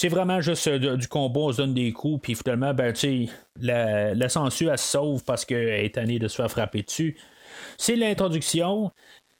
[0.00, 2.94] C'est vraiment juste euh, du combat, on se donne des coups, puis finalement, ben,
[3.60, 7.16] la, la censure, elle se sauve parce qu'elle est tannée de se faire frapper dessus.
[7.76, 8.92] C'est l'introduction.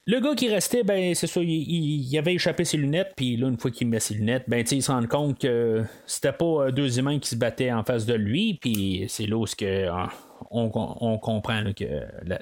[0.05, 3.57] Le gars qui restait, ben c'est ça, il, avait échappé ses lunettes, puis là, une
[3.57, 6.99] fois qu'il met ses lunettes, ben il se rend compte que c'était pas euh, deux
[6.99, 9.87] humains qui se battaient en face de lui, puis c'est là où que,
[10.51, 11.85] on, comprend que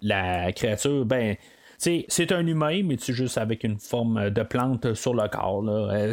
[0.01, 1.35] la, créature, ben.
[1.77, 5.63] C'est un humain, mais c'est juste avec une forme de plante sur le corps.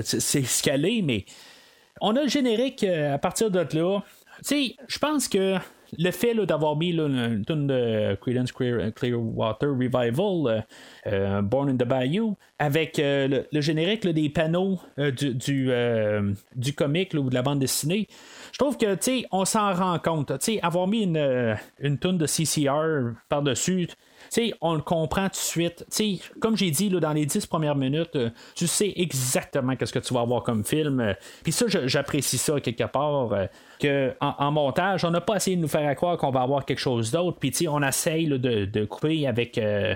[0.03, 1.25] C'est ce qu'elle est, mais
[2.05, 4.03] on a le générique à partir de là.
[4.51, 5.59] Je pense que
[5.99, 10.61] le fait d'avoir mis une tune de Creedence Clearwater Revival, euh,
[11.07, 17.29] euh, Born in the Bayou, avec euh, le, générique des panneaux du, du, comic ou
[17.29, 18.09] de la bande dessinée,
[18.53, 20.39] je trouve que, tu on s'en rend compte.
[20.41, 23.89] Tu avoir mis une, une tune de CCR par-dessus,
[24.61, 25.87] on le comprend tout de suite.
[26.41, 29.99] comme j'ai dit là, dans les dix premières minutes, euh, tu sais exactement ce que
[29.99, 31.15] tu vas avoir comme film.
[31.43, 33.33] Puis ça, j'apprécie ça quelque part.
[33.33, 33.47] Euh,
[33.81, 36.79] que en, montage, on n'a pas essayé de nous faire croire qu'on va avoir quelque
[36.79, 37.39] chose d'autre.
[37.39, 39.59] Puis on essaye de, couper avec.
[39.59, 39.95] Euh,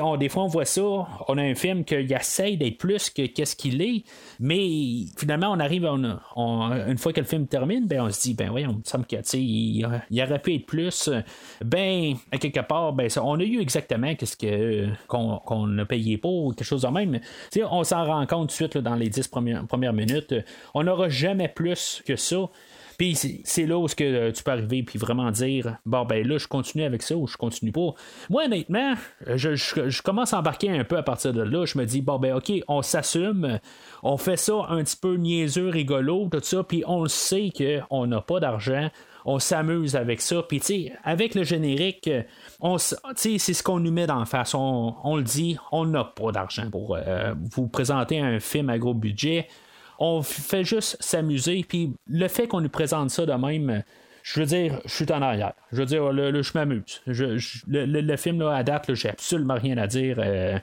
[0.00, 0.82] on, des fois, on voit ça.
[0.82, 4.04] On a un film qui essaye d'être plus que qu'est-ce qu'il est.
[4.40, 5.84] Mais finalement, on arrive.
[5.84, 9.06] une fois que le film termine, ben, on se dit, ben oui, on me semble
[9.06, 11.08] qu'il il, il aurait pu être plus.
[11.64, 16.54] Ben, à quelque part, ben, on a eu exactement qu'est-ce que qu'on a payé pour,
[16.54, 17.20] quelque chose de même.
[17.70, 20.34] on s'en rend compte tout de suite dans les dix premières, premières minutes.
[20.74, 22.48] On n'aura jamais plus que ça.
[22.98, 26.46] Puis c'est là où euh, tu peux arriver puis vraiment dire bon ben là je
[26.46, 27.94] continue avec ça ou je continue pas.
[28.28, 28.94] Moi honnêtement,
[29.34, 31.64] je, commence à embarquer un peu à partir de là.
[31.64, 33.58] Je me dis bon ben ok, on s'assume,
[34.02, 38.20] on fait ça un petit peu niaiseux, rigolo, tout ça, puis on sait qu'on n'a
[38.20, 38.90] pas d'argent
[39.24, 40.42] on s'amuse avec ça.
[40.42, 42.10] Puis, tu avec le générique,
[42.60, 44.54] on, c'est ce qu'on nous met dans face.
[44.54, 48.94] On, le dit, on n'a pas d'argent pour euh, vous présenter un film à gros
[48.94, 49.48] budget.
[49.98, 51.64] On fait juste s'amuser.
[51.68, 53.82] Puis, le fait qu'on nous présente ça de même,
[54.22, 55.52] je veux dire, je suis en arrière.
[55.72, 57.02] Je veux dire, le, je m'amuse.
[57.06, 60.58] le, film, là, à date, j'ai absolument rien à dire euh,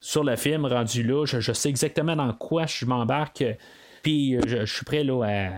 [0.00, 1.24] sur le film rendu là.
[1.24, 3.44] Je, sais exactement dans quoi je m'embarque.
[4.02, 5.50] Puis, je, suis prêt là, à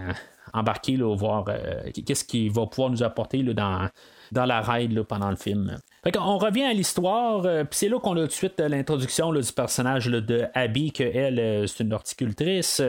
[0.56, 3.88] embarquer, là, voir euh, qu'est-ce qu'il va pouvoir nous apporter dans,
[4.32, 5.78] dans la ride pendant le film.
[6.18, 9.32] on revient à l'histoire, euh, puis c'est là qu'on a tout de suite euh, l'introduction
[9.32, 12.82] du personnage de Abby, que elle, c'est une horticultrice.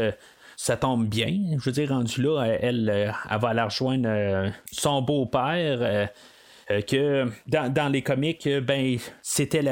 [0.55, 1.57] ça tombe bien.
[1.57, 6.09] Je veux dire, rendu là, elle, elle va aller rejoindre son beau-père.
[6.69, 9.63] Euh, que dans, les comics, euh, ben, c'était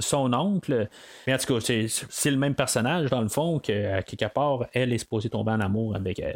[0.00, 0.88] son oncle.
[1.26, 4.92] Mais en tout cas, c'est le même personnage, dans le fond, que quelque part, elle
[4.92, 6.32] est supposée tomber en amour avec euh,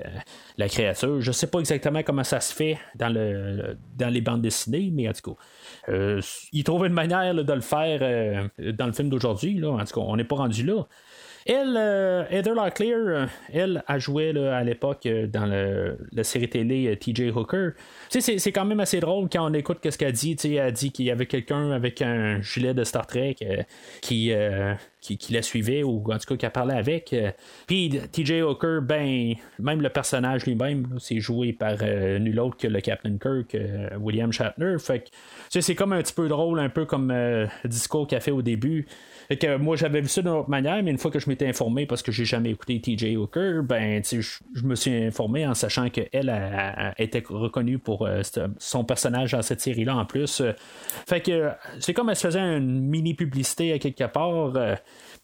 [0.56, 1.20] la créature.
[1.20, 5.08] Je sais pas exactement comment ça se fait dans, le, dans les bandes dessinées, mais
[5.08, 6.20] en tout cas.
[6.52, 9.62] il trouve une manière de le faire dans le film d'aujourd'hui.
[9.64, 10.86] En tout cas, on n'est pas rendu là.
[11.46, 16.96] Elle, euh, Heather Locklear, euh, elle a joué à l'époque euh, dans la série télé
[16.96, 17.70] TJ Hooker.
[18.10, 20.36] C'est quand même assez drôle quand on écoute ce qu'elle dit.
[20.44, 23.36] Elle a dit qu'il y avait quelqu'un avec un gilet de Star Trek
[24.02, 24.32] qui,
[25.30, 27.14] la suivait ou en tout cas qui parlait avec.
[27.66, 32.80] Puis TJ Hooker, ben, même le personnage lui-même, c'est joué par nul autre que le
[32.80, 33.56] Captain Kirk,
[33.98, 34.76] William Shatner.
[34.78, 35.04] Fait
[35.48, 38.42] c'est comme un petit peu drôle, un peu comme le discours qu'il a fait au
[38.42, 38.86] début
[39.36, 41.86] que moi, j'avais vu ça d'une autre manière, mais une fois que je m'étais informé,
[41.86, 45.88] parce que j'ai jamais écouté TJ Hooker, ben, je, je me suis informé en sachant
[45.88, 48.22] qu'elle était reconnue pour euh,
[48.58, 50.42] son personnage dans cette série-là en plus.
[51.06, 54.56] fait que c'est comme elle se faisait une mini publicité à quelque part.
[54.56, 54.74] Euh,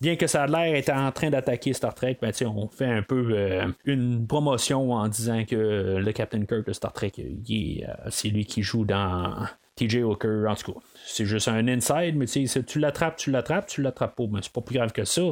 [0.01, 3.03] bien que ça a l'air être en train d'attaquer Star Trek, ben, on fait un
[3.03, 7.13] peu euh, une promotion en disant que le Captain Kirk de Star Trek,
[8.11, 9.35] c'est lui qui joue dans
[9.77, 13.81] TJ Hooker, en tout cas c'est juste un inside, mais tu l'attrapes, tu l'attrapes, tu
[13.81, 14.25] l'attrapes pas.
[14.31, 15.23] Mais c'est pas plus grave que ça.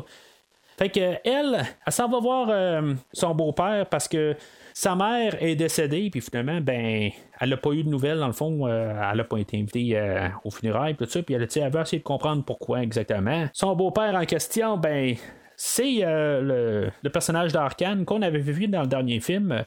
[0.78, 4.37] Fait que elle, elle s'en va voir euh, son beau-père parce que
[4.72, 7.10] sa mère est décédée, puis finalement, ben,
[7.40, 9.96] elle n'a pas eu de nouvelles, dans le fond, euh, elle n'a pas été invitée
[9.96, 13.46] euh, au funérailles, tout ça, puis elle, elle veut essayer de comprendre pourquoi exactement.
[13.52, 15.14] Son beau-père en question, ben,
[15.56, 19.64] c'est le, personnage d'Arkane qu'on avait vu dans le dernier film.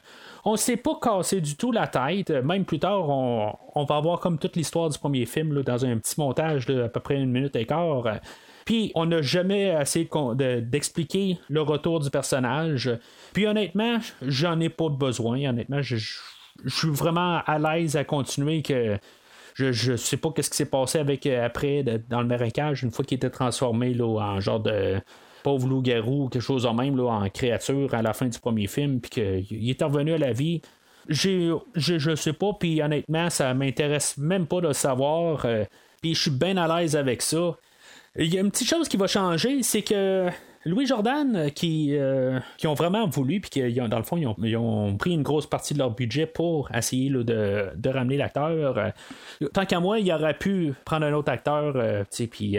[0.48, 2.30] On ne s'est pas cassé du tout la tête.
[2.30, 6.18] Même plus tard, on, va avoir comme toute l'histoire du premier film dans un petit
[6.18, 8.18] montage de à peu près une minute et quart.
[8.64, 10.08] Puis on n'a jamais essayé
[10.62, 12.90] d'expliquer le retour du personnage.
[13.34, 15.50] Puis honnêtement, j'en ai pas besoin.
[15.50, 18.98] Honnêtement, je, suis vraiment à l'aise à continuer que
[19.52, 22.90] je, ne sais pas qu'est-ce qui s'est passé avec euh, après dans le marécage une
[22.90, 24.98] fois qu'il était transformé là, en genre de
[25.42, 29.00] pauvre loup-garou, quelque chose de même, là, en créature à la fin du premier film,
[29.00, 30.62] puis qu'il est revenu à la vie.
[31.08, 35.64] J'ai, je, sais pas, puis honnêtement, ça m'intéresse même pas de le savoir, euh,
[36.02, 37.56] puis je suis bien à l'aise avec ça.
[38.16, 40.28] Il y a une petite chose qui va changer, c'est que
[40.64, 44.56] Louis Jordan, euh, qui, euh, qui ont vraiment voulu, puis qui, dans le fond, ils
[44.56, 48.78] ont, pris une grosse partie de leur budget pour essayer de, ramener l'acteur.
[48.78, 51.74] Euh, tant qu'à moi, il aurait pu prendre un autre acteur,
[52.30, 52.58] puis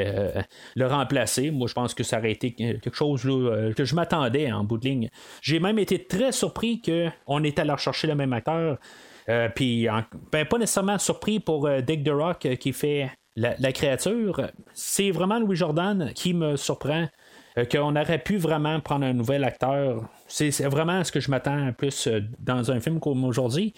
[0.75, 1.51] le remplacer.
[1.51, 3.21] Moi, je pense que ça aurait été quelque chose
[3.75, 5.09] que je m'attendais en bout de ligne.
[5.41, 8.77] J'ai même été très surpris qu'on est allé rechercher le même acteur.
[9.55, 9.87] puis
[10.31, 14.49] ben, pas nécessairement surpris pour Dick The Rock qui fait la, la créature.
[14.73, 17.07] C'est vraiment Louis Jordan qui me surprend.
[17.71, 22.07] Qu'on aurait pu vraiment prendre un nouvel acteur c'est vraiment ce que je m'attends plus
[22.07, 23.73] euh, dans un film comme aujourd'hui.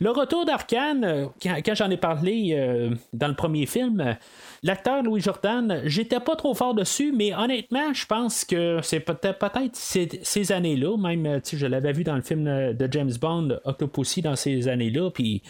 [0.00, 4.16] Le retour d'Arkane, euh, quand, j'en ai parlé euh, dans le premier film,
[4.62, 9.38] l'acteur Louis Jordan, j'étais pas trop fort dessus, mais honnêtement, je pense que c'est peut-être
[9.38, 14.36] peut-être ces, années-là, même je l'avais vu dans le film de James Bond, Octopussy, dans
[14.36, 15.42] ces années-là, puis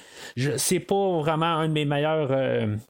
[0.56, 2.30] c'est pas vraiment un de mes meilleurs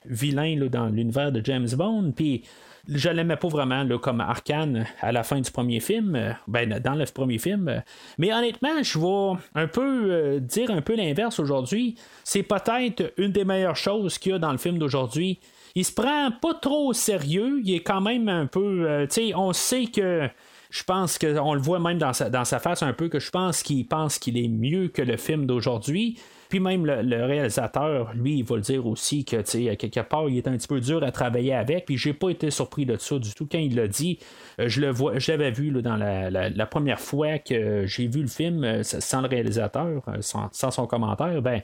[0.05, 2.43] vilains dans l'univers de James Bond, puis
[2.87, 6.95] je l'aimais pas vraiment comme Arkane à la fin du premier film, euh, ben, dans
[6.95, 7.83] le premier film.
[8.17, 11.95] Mais honnêtement, je vais un peu euh, dire un peu l'inverse aujourd'hui.
[12.23, 15.39] C'est peut-être une des meilleures choses qu'il y a dans le film d'aujourd'hui.
[15.75, 18.85] Il se prend pas trop au sérieux, il est quand même un peu.
[18.87, 20.27] Euh, on sait que
[20.71, 23.85] je pense qu'on le voit même dans sa, face un peu, que je pense qu'il
[23.85, 26.17] pense qu'il est mieux que le film d'aujourd'hui.
[26.47, 30.29] Puis même le, réalisateur, lui, il va le dire aussi que, tu sais, quelque part,
[30.29, 31.85] il est un petit peu dur à travailler avec.
[31.85, 33.47] Puis j'ai pas été surpris de ça du tout.
[33.51, 34.19] Quand il l'a dit,
[34.59, 38.63] euh, je le vois, l'avais vu dans la, première fois que j'ai vu le film
[38.63, 41.61] euh, sans le réalisateur, euh, sans, son commentaire, ben,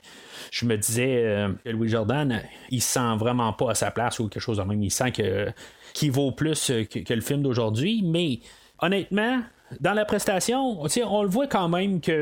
[0.51, 2.41] je me disais que Louis Jordan,
[2.71, 4.83] il sent vraiment pas à sa place ou quelque chose de même.
[4.83, 5.47] Il sent que
[5.93, 8.03] qu'il vaut plus que le film d'aujourd'hui.
[8.05, 8.39] Mais
[8.81, 9.41] honnêtement,
[9.81, 12.13] dans la prestation, on le voit quand même qu'il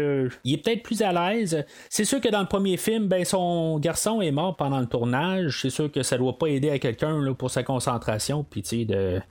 [0.46, 1.64] est peut-être plus à l'aise.
[1.90, 5.62] C'est sûr que dans le premier film, ben, son garçon est mort pendant le tournage.
[5.62, 8.44] C'est sûr que ça doit pas aider à quelqu'un pour sa concentration.
[8.44, 9.22] Puis de,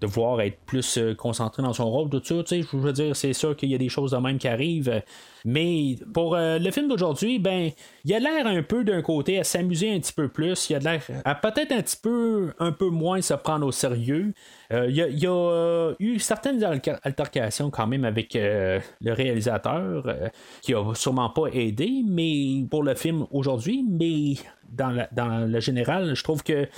[0.00, 2.42] de vouloir être plus euh, concentré dans son rôle, tout ça.
[2.48, 5.02] Je veux dire, c'est sûr qu'il y a des choses de même qui arrivent.
[5.44, 7.70] Mais pour euh, le film d'aujourd'hui, ben,
[8.04, 10.70] il a l'air un peu d'un côté à s'amuser un petit peu plus.
[10.70, 14.32] Il a l'air à peut-être un petit peu, un peu moins se prendre au sérieux.
[14.72, 16.62] Euh, il, y a, eu certaines
[17.02, 20.04] altercations quand même avec le réalisateur
[20.60, 24.34] qui a sûrement pas aidé, mais pour le film aujourd'hui, mais
[24.70, 26.68] dans, dans le général, je trouve que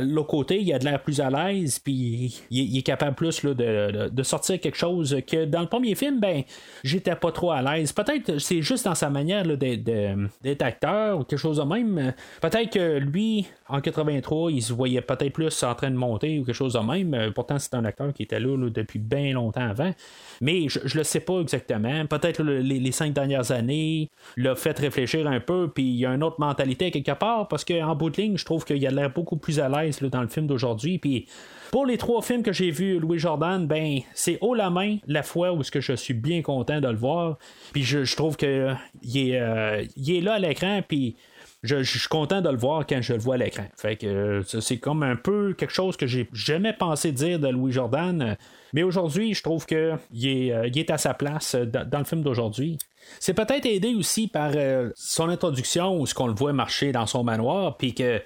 [0.00, 4.22] l'autre côté, il a de l'air plus à l'aise, puis il, est capable plus de,
[4.22, 6.42] sortir quelque chose que dans le premier film, ben,
[6.84, 7.92] j'étais pas trop à l'aise.
[7.92, 12.14] Peut-être c'est juste dans sa manière d'être acteur ou quelque chose de même.
[12.40, 16.44] Peut-être que lui, en 83, il se voyait peut-être plus en train de monter ou
[16.44, 17.32] quelque chose de même.
[17.34, 19.92] Pourtant, c'est un acteur qui était là, depuis bien longtemps avant.
[20.40, 22.06] Mais je, je le sais pas exactement.
[22.06, 26.22] Peut-être les, cinq dernières années l'a fait réfléchir un peu, puis il y a une
[26.22, 29.36] autre mentalité quelque part, parce qu'en bout de ligne, je trouve qu'il a l'air beaucoup
[29.36, 30.98] plus à l'aise dans le film d'aujourd'hui.
[30.98, 31.26] Puis
[31.72, 35.22] pour les trois films que j'ai vus, Louis Jordan, ben c'est haut la main la
[35.22, 37.38] fois où ce que je suis bien content de le voir.
[37.72, 41.16] Puis je, trouve que il est, euh, il est là à l'écran, puis
[41.62, 43.64] je, suis content de le voir quand je le vois à l'écran.
[43.74, 47.48] Fait que euh, c'est comme un peu quelque chose que j'ai jamais pensé dire de
[47.48, 48.36] Louis Jordan.
[48.74, 52.76] Mais aujourd'hui, je trouve qu'il est, euh, est à sa place dans, le film d'aujourd'hui.
[53.18, 54.52] C'est peut-être aidé aussi par
[54.94, 58.20] son introduction où ce qu'on le voit marcher dans son manoir, puis que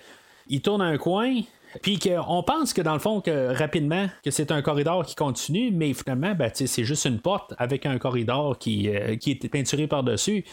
[0.48, 1.40] il tourne un coin,
[1.82, 5.70] puis qu'on pense que dans le fond, que rapidement, que c'est un corridor qui continue,
[5.70, 9.86] mais finalement, ben, c'est juste une porte avec un corridor qui, euh, qui est peinturé
[9.86, 10.44] par-dessus.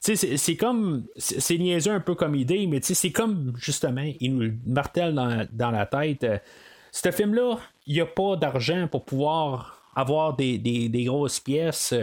[0.00, 1.04] C'est comme.
[1.16, 5.86] C'est niaiseux un peu comme idée, mais c'est comme justement, il nous martèle dans, la
[5.86, 6.24] tête.
[6.24, 6.38] Euh,
[6.92, 11.94] ce film-là, il n'y a pas d'argent pour pouvoir avoir des, grosses pièces.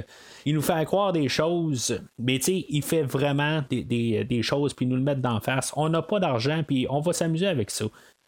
[0.45, 4.85] Il nous fait croire des choses, mais tu sais, il fait vraiment des, choses, puis
[4.85, 5.71] nous le mettre d'en face.
[5.75, 7.85] On n'a pas d'argent, puis on va s'amuser avec ça.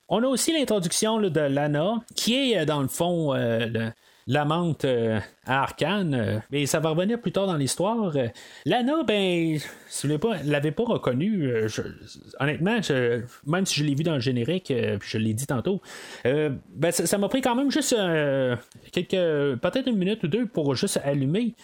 [0.10, 3.90] On a aussi l'introduction de Lana, qui est euh, dans le fond euh,
[4.28, 8.14] l'amante euh, à Arkane, mais ça va revenir plus tard dans l'histoire.
[8.66, 11.52] Lana, ben, si vous ne l'avez pas reconnue,
[12.40, 12.80] honnêtement,
[13.46, 15.82] même si je l'ai vu dans le générique, puis je l'ai dit tantôt,
[16.26, 17.96] ben, ça m'a pris quand même juste
[18.92, 21.56] quelques, peut-être une minute ou deux pour juste allumer.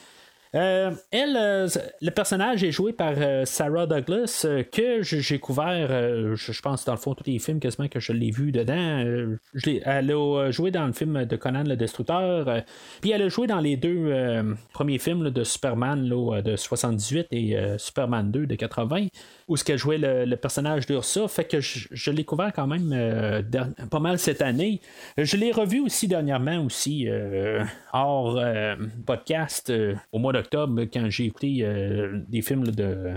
[0.55, 1.67] Euh, elle, euh,
[2.01, 5.87] le personnage est joué par euh, Sarah Douglas, que j'ai couvert,
[6.35, 9.03] je, pense, dans le fond, tous les films quasiment que je l'ai vu dedans.
[9.85, 12.63] Elle a joué dans le film de Conan le Destructeur,
[13.01, 14.13] puis elle a joué dans les deux
[14.73, 19.07] premiers films de Superman de 78 et Superman 2 de 80
[19.47, 21.27] où ce qu'elle jouait le, personnage d'Ursa.
[21.27, 23.43] Fait que je, l'ai couvert quand même
[23.89, 24.81] pas mal cette année.
[25.17, 27.07] Je l'ai revu aussi dernièrement aussi
[27.91, 28.39] hors
[29.05, 29.71] podcast
[30.11, 31.65] au mois quand j'ai écouté
[32.27, 33.13] des films de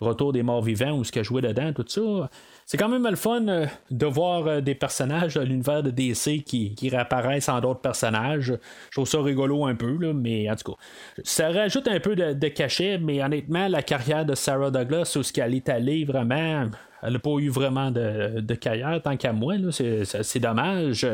[0.00, 2.30] Retour des morts vivants où ce qu'elle jouait dedans, tout ça.
[2.70, 6.44] C'est quand même le fun euh, de voir euh, des personnages de l'univers de DC
[6.44, 8.54] qui, réapparaissent en d'autres personnages.
[8.90, 10.78] Je trouve ça rigolo un peu, mais en tout cas,
[11.24, 15.32] ça rajoute un peu de, cachet, mais honnêtement, la carrière de Sarah Douglas, où ce
[15.32, 16.70] qu'elle est allée vraiment,
[17.02, 19.54] elle n'a pas eu vraiment de, de carrière tant qu'à moi.
[19.70, 21.06] C'est dommage.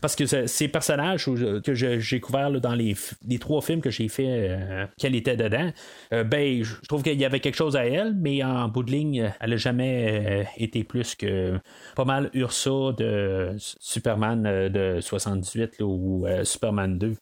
[0.00, 2.94] Parce que ces personnages que j'ai couverts dans les,
[3.26, 4.58] les, trois films que j'ai fait
[4.98, 5.70] qu'elle était dedans,
[6.10, 9.32] ben, je trouve qu'il y avait quelque chose à elle, mais en bout de ligne,
[9.40, 11.58] elle n'a jamais été plus que
[11.94, 17.14] pas mal Ursa de Superman de 78 ou Superman 2.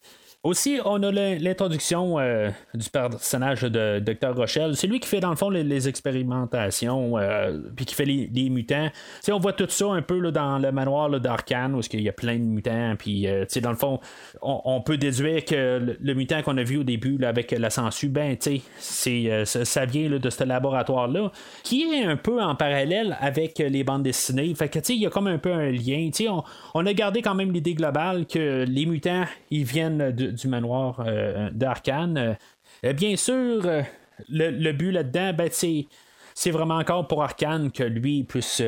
[0.45, 4.35] Aussi, on a l'introduction euh, du personnage de Dr.
[4.35, 4.75] Rochelle.
[4.75, 8.91] C'est lui qui fait, dans le fond, les, expérimentations, euh, puis qui fait les, mutants.
[9.31, 12.13] on voit tout ça un peu là, dans le manoir d'Arkane, où il y a
[12.13, 12.97] plein de mutants.
[12.99, 14.01] Puis, euh, dans le fond,
[14.43, 18.37] on, peut déduire que le, mutant qu'on a vu au début avec la sangsue, ben,
[18.79, 21.31] c'est, ça vient de ce laboratoire-là,
[21.63, 24.53] qui est un peu en parallèle avec les bandes dessinées.
[24.57, 26.11] Fait que, il y a comme un peu un lien.
[26.29, 26.43] On,
[26.75, 31.03] on a gardé quand même l'idée globale que les mutants, ils viennent de du manoir
[31.07, 32.37] euh, d'Arkane.
[32.85, 33.83] Euh, bien sûr, euh,
[34.29, 38.63] le, but là-dedans, ben, c'est vraiment encore pour Arkane que lui puisse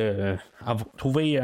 [0.97, 1.39] trouver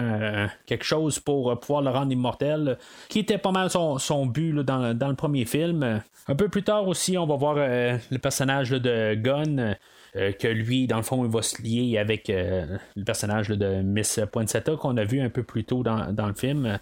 [0.65, 2.77] quelque chose pour pouvoir le rendre immortel,
[3.09, 6.01] qui était pas mal son, but dans, le premier film.
[6.27, 9.75] Un peu plus tard aussi, on va voir le personnage de Gunn.
[10.13, 14.75] que lui, dans le fond, il va se lier avec le personnage de Miss Poinsettia
[14.75, 16.77] qu'on a vu un peu plus tôt dans, dans le film.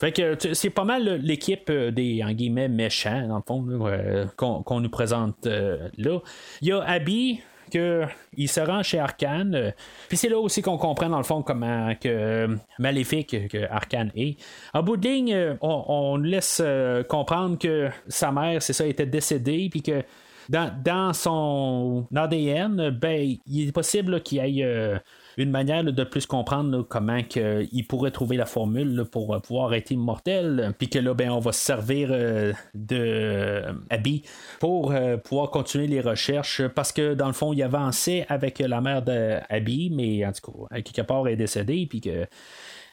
[0.00, 4.26] Fait que c'est pas mal l'équipe euh, des en guillemets méchants, dans le fond, euh,
[4.36, 6.20] qu'on nous présente euh, là.
[6.62, 7.40] Il y a Abby,
[7.72, 8.04] que
[8.36, 9.72] il se rend chez Arkane.
[10.08, 14.36] Puis c'est là aussi qu'on comprend dans le fond comment que maléfique que Arkane est.
[14.74, 16.62] En bout de ligne, on, laisse
[17.08, 20.02] comprendre que sa mère, c'est ça, était décédée, puis que
[20.48, 25.00] dans, son ADN, ben, il est possible qu'il y ait
[25.36, 29.90] une manière de plus comprendre comment il pourrait trouver la formule pour euh, pouvoir être
[29.90, 30.74] immortel.
[30.78, 34.22] Puis que là, ben, on va se servir euh, de euh, Abby
[34.60, 36.66] pour pouvoir continuer les recherches.
[36.68, 40.80] Parce que dans le fond, il avançait avec la mère d'Abby, mais en tout cas,
[40.80, 41.86] quelque part, elle est décédée.
[41.88, 42.26] Puis que.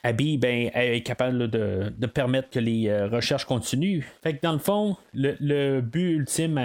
[0.04, 4.04] Abby ben, est capable de, permettre que les recherches continuent.
[4.24, 6.60] Fait que dans le fond, le, but ultime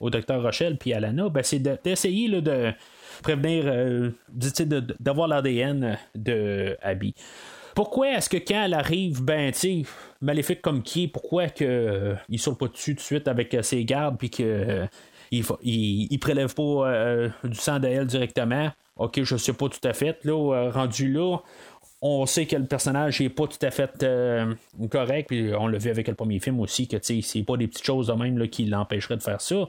[0.00, 2.74] au docteur Rochelle puis à Lana, ben, c'est d'essayer de,
[3.22, 4.10] prévenir, euh,
[5.00, 7.14] d'avoir l'ADN de Abby.
[7.74, 9.84] Pourquoi est-ce que quand elle arrive, ben, tu
[10.20, 13.62] maléfique comme qui pourquoi que euh, il saute pas dessus tout de suite avec euh,
[13.62, 14.86] ses gardes, puis que
[15.32, 18.70] il, prélève pas du sang d'elle directement?
[18.96, 20.24] Ok, je sais pas tout à fait.
[20.24, 21.38] Là, rendu là,
[22.06, 24.06] on sait que le personnage n'est pas tout à fait
[24.90, 27.86] correct, puis on l'a vu avec le premier film aussi, que c'est pas des petites
[27.86, 29.66] choses de même qui l'empêcheraient de faire ça.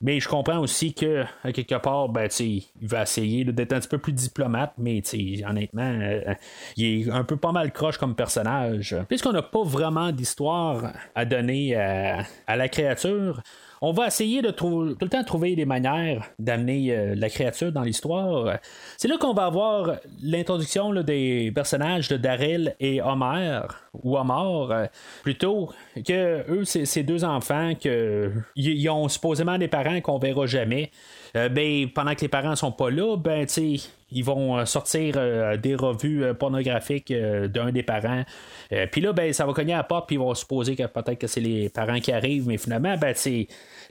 [0.00, 3.98] Mais je comprends aussi que, quelque part, ben, il va essayer d'être un petit peu
[3.98, 5.02] plus diplomate, mais
[5.48, 6.34] honnêtement, euh,
[6.76, 8.96] il est un peu pas mal croche comme personnage.
[9.08, 13.40] Puisqu'on n'a pas vraiment d'histoire à donner à la créature,
[13.80, 17.82] on va essayer de tout le temps trouver des manières d'amener euh, la créature dans
[17.82, 18.58] l'histoire.
[18.96, 23.60] C'est là qu'on va avoir l'introduction des personnages de Daryl et Homer,
[24.02, 24.86] ou Homer, euh,
[25.22, 25.70] plutôt,
[26.06, 30.90] que eux, ces deux enfants que ils ont supposément des parents qu'on verra jamais.
[31.36, 33.46] Euh, ben, pendant que les parents sont pas là, ben,
[34.10, 35.14] ils vont sortir
[35.58, 38.24] des revues pornographiques d'un des parents.
[38.90, 41.18] puis là, ben, ça va cogner à la porte, puis ils vont supposer que peut-être
[41.18, 43.14] que c'est les parents qui arrivent, mais finalement, ben,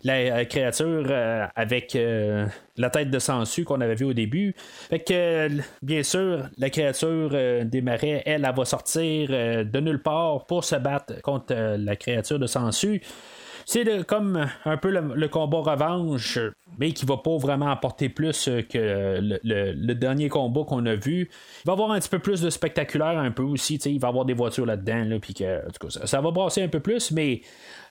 [0.03, 2.45] la créature euh, avec euh,
[2.77, 4.53] la tête de sangsue qu'on avait vu au début.
[4.89, 5.49] Fait que,
[5.81, 10.63] bien sûr, la créature euh, des marais, elle, elle, va sortir de nulle part pour
[10.63, 13.01] se battre contre la créature de sangsue.
[13.69, 16.39] C'est comme un peu le, combat revanche,
[16.79, 21.29] mais qui va pas vraiment apporter plus que le, dernier combat qu'on a vu.
[21.65, 24.23] Il va avoir un petit peu plus de spectaculaire un peu aussi, il va avoir
[24.23, 27.41] des voitures là-dedans, là, puis que, ça, ça, va brasser un peu plus, mais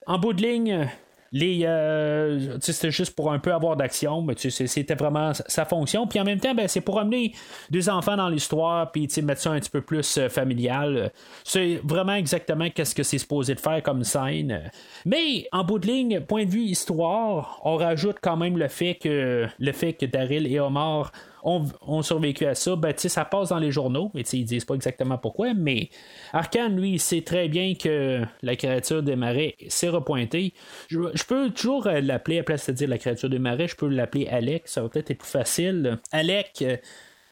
[0.06, 0.88] en bout de ligne,
[1.32, 6.06] les, euh, c'était juste pour un peu avoir d'action, mais c'était vraiment sa fonction.
[6.06, 7.32] Puis en même temps, ben, c'est pour amener
[7.70, 11.12] des enfants dans l'histoire, puis mettre ça un petit peu plus euh, familial.
[11.44, 14.70] C'est vraiment exactement qu'est-ce que c'est supposé de faire comme scène.
[15.04, 18.94] Mais en bout de ligne, point de vue histoire, on rajoute quand même le fait
[18.94, 21.12] que le fait que Daryl et Omar
[21.46, 25.16] ont, survécu à ça, ben, ça passe dans les journaux, mais ils disent pas exactement
[25.16, 25.90] pourquoi, mais
[26.32, 30.54] Arkane, lui, il sait très bien que la créature des marais s'est repointée.
[30.88, 33.88] Je, peux toujours euh, l'appeler, à place de dire la créature des marais, je peux
[33.88, 35.98] l'appeler Alec, ça va peut-être être plus facile.
[36.10, 36.76] Alec, euh,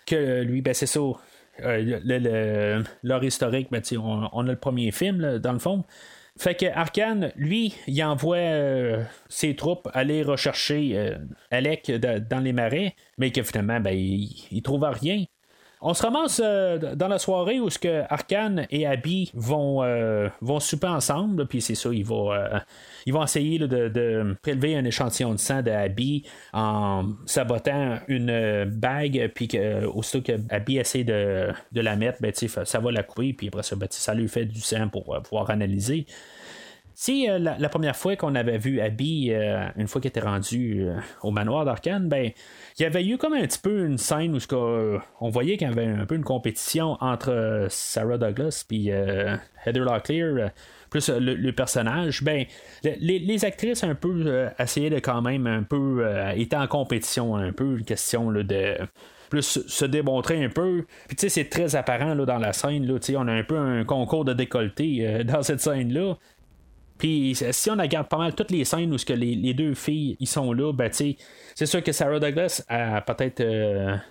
[0.06, 1.00] que lui, ben, c'est ça.
[1.60, 5.84] Euh, l'heure historique, ben, on, on, a le premier film, dans le fond.
[6.36, 11.18] Fait que Arkane, lui, il envoie euh, ses troupes aller rechercher euh,
[11.52, 15.24] Alec dans les marais, mais que finalement, ben, il, trouve rien.
[15.86, 20.30] On se ramasse euh, dans la soirée où ce que Arkane et Abby vont, euh,
[20.40, 22.58] vont souper ensemble, puis c'est ça, ils vont, euh,
[23.04, 26.24] ils vont essayer de, prélever un échantillon de sang d'Abby
[26.54, 32.80] en sabotant une bague, puis que, aussitôt que Abby essaie de, la mettre, ben, ça
[32.80, 36.06] va la couper, puis après ça, ben, ça lui fait du sang pour pouvoir analyser.
[36.94, 39.32] Si la, première fois qu'on avait vu Abby,
[39.76, 40.86] une fois qu'elle était rendue
[41.22, 42.30] au manoir d'Arkane, ben
[42.78, 45.68] il y avait eu comme un petit peu une scène où euh, on voyait qu'il
[45.68, 50.50] y avait un peu une compétition entre euh, Sarah Douglas et euh, Heather Locklear
[50.90, 52.46] plus le, personnage, ben
[52.84, 57.78] les, actrices un peu essayaient de quand même un peu étaient en compétition un peu
[57.78, 58.78] une question de
[59.28, 60.84] plus se démontrer un peu.
[61.08, 62.86] Puis tu sais, c'est très apparent là, dans la scène.
[62.86, 66.16] Là, on a un peu un concours de décolleté dans cette scène-là.
[66.98, 70.16] Puis si on regarde pas mal toutes les scènes où ce que les, deux filles
[70.20, 73.42] ils sont là, ben c'est sûr que Sarah Douglas a peut-être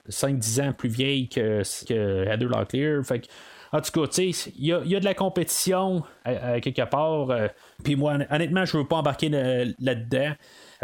[0.10, 3.06] 5-10 euh, ans plus vieille que, que Heather Locklear.
[3.06, 3.28] Fait
[3.72, 7.32] en tout cas, il y, y a, de la compétition à, quelque part.
[7.32, 7.48] Euh,
[7.84, 10.34] puis moi, honnêtement, je veux pas embarquer là-dedans.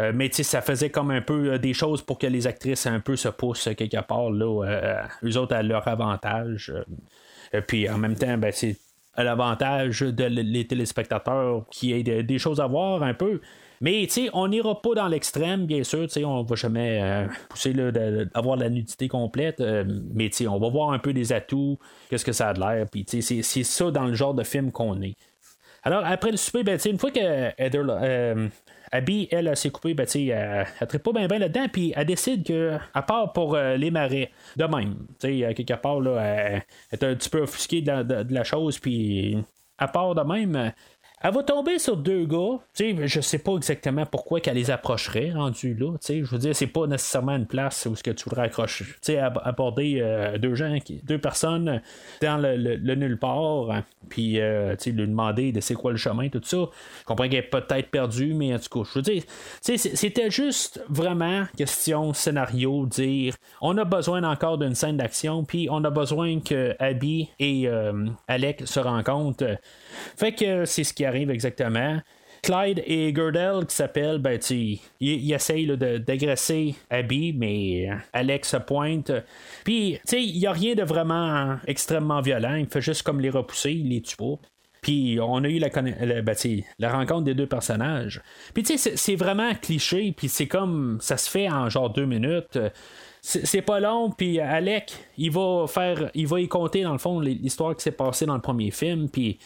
[0.00, 3.14] Euh, mais ça faisait comme un peu des choses pour que les actrices un peu
[3.14, 6.72] se poussent quelque part, là, eux autres à leur avantage.
[7.68, 8.76] puis en même temps, ben, c'est
[9.14, 13.40] à l'avantage de les téléspectateurs qui aient des choses à voir un peu.
[13.82, 18.68] Mais on n'ira pas dans l'extrême, bien sûr, on va jamais euh, pousser d'avoir la
[18.68, 21.78] nudité complète, euh, mais on va voir un peu des atouts,
[22.10, 25.00] qu'est-ce que ça a de l'air, puis c'est ça dans le genre de film qu'on
[25.00, 25.16] est.
[25.82, 28.48] Alors, après le souper, ben, une fois que euh,
[28.92, 32.76] Abby, elle, s'est coupée, ben, elle ne traite pas bien là-dedans, puis elle décide que,
[32.92, 36.62] à part pour euh, les marais, de même, quelque part, là, elle,
[36.92, 39.38] est un petit peu offusquée de la chose, puis
[39.78, 40.72] à part de même,
[41.22, 42.58] elle va tomber sur deux gars.
[42.72, 45.96] sais, je sais pas exactement pourquoi qu'elle les approcherait rendu là.
[46.08, 48.86] Je veux dire, c'est pas nécessairement une place où ce que tu voudrais accrocher.
[49.44, 51.82] aborder euh, deux gens, deux personnes
[52.22, 56.40] dans le, nulle part, hein, puis euh, lui demander de c'est quoi le chemin, tout
[56.42, 56.56] ça.
[57.00, 59.22] Je comprends qu'elle est peut-être perdue, mais en tout cas, je veux dire,
[59.60, 65.84] c'était juste vraiment question scénario, dire on a besoin encore d'une scène d'action, puis on
[65.84, 69.58] a besoin que Abby et euh, Alec se rencontrent.
[70.16, 72.00] Fait que c'est ce qui arrive exactement.
[72.42, 79.12] Clyde et Gurdell qui s'appellent, ben, ils, ils essayent d'agresser Abby, mais Alex se pointe.
[79.64, 82.54] Puis, tu sais, il n'y a rien de vraiment extrêmement violent.
[82.54, 84.38] Il fait juste comme les repousser, il les tue pas.
[84.82, 86.34] Puis on a eu la, la, ben,
[86.78, 88.22] la rencontre des deux personnages.
[88.54, 92.06] Puis tu sais, c'est vraiment cliché, puis c'est comme ça se fait en genre deux
[92.06, 92.58] minutes.
[93.20, 97.20] C'est pas long, puis Alec, il va faire, il va y compter dans le fond
[97.20, 99.38] l'histoire qui s'est passée dans le premier film, puis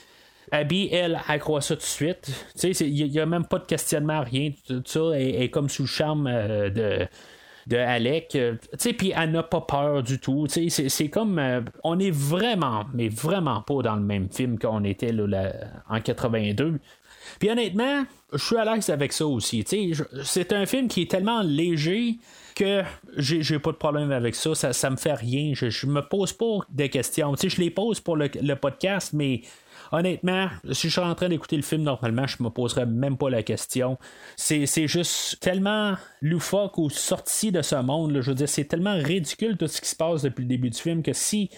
[0.50, 2.30] Abby, elle, elle croit ça tout de suite.
[2.62, 4.52] Il n'y a même pas de questionnement, rien.
[4.66, 7.06] Tout ça elle, est comme sous le charme euh, de
[7.66, 8.34] de Alec.
[8.36, 10.46] Euh, puis elle n'a pas peur du tout.
[10.48, 11.38] C'est comme.
[11.38, 15.52] Euh, on est vraiment, mais vraiment pas dans le même film qu'on était là,
[15.88, 16.78] en 82.
[17.38, 19.64] Puis honnêtement, je suis à l'aise avec ça aussi.
[20.24, 22.16] C'est un film qui est tellement léger
[22.54, 22.82] que
[23.16, 24.54] j'ai pas de problème avec ça.
[24.54, 25.52] Ça, ça me fait rien.
[25.54, 27.34] Je, je me pose pas de questions.
[27.34, 29.40] je les pose pour le, le podcast, mais
[29.92, 33.30] honnêtement, si je suis en train d'écouter le film normalement, je me poserais même pas
[33.30, 33.98] la question.
[34.36, 38.20] C'est, juste tellement loufoque ou sorti de ce monde.
[38.20, 40.78] Je veux dire, c'est tellement ridicule tout ce qui se passe depuis le début du
[40.78, 41.50] film que si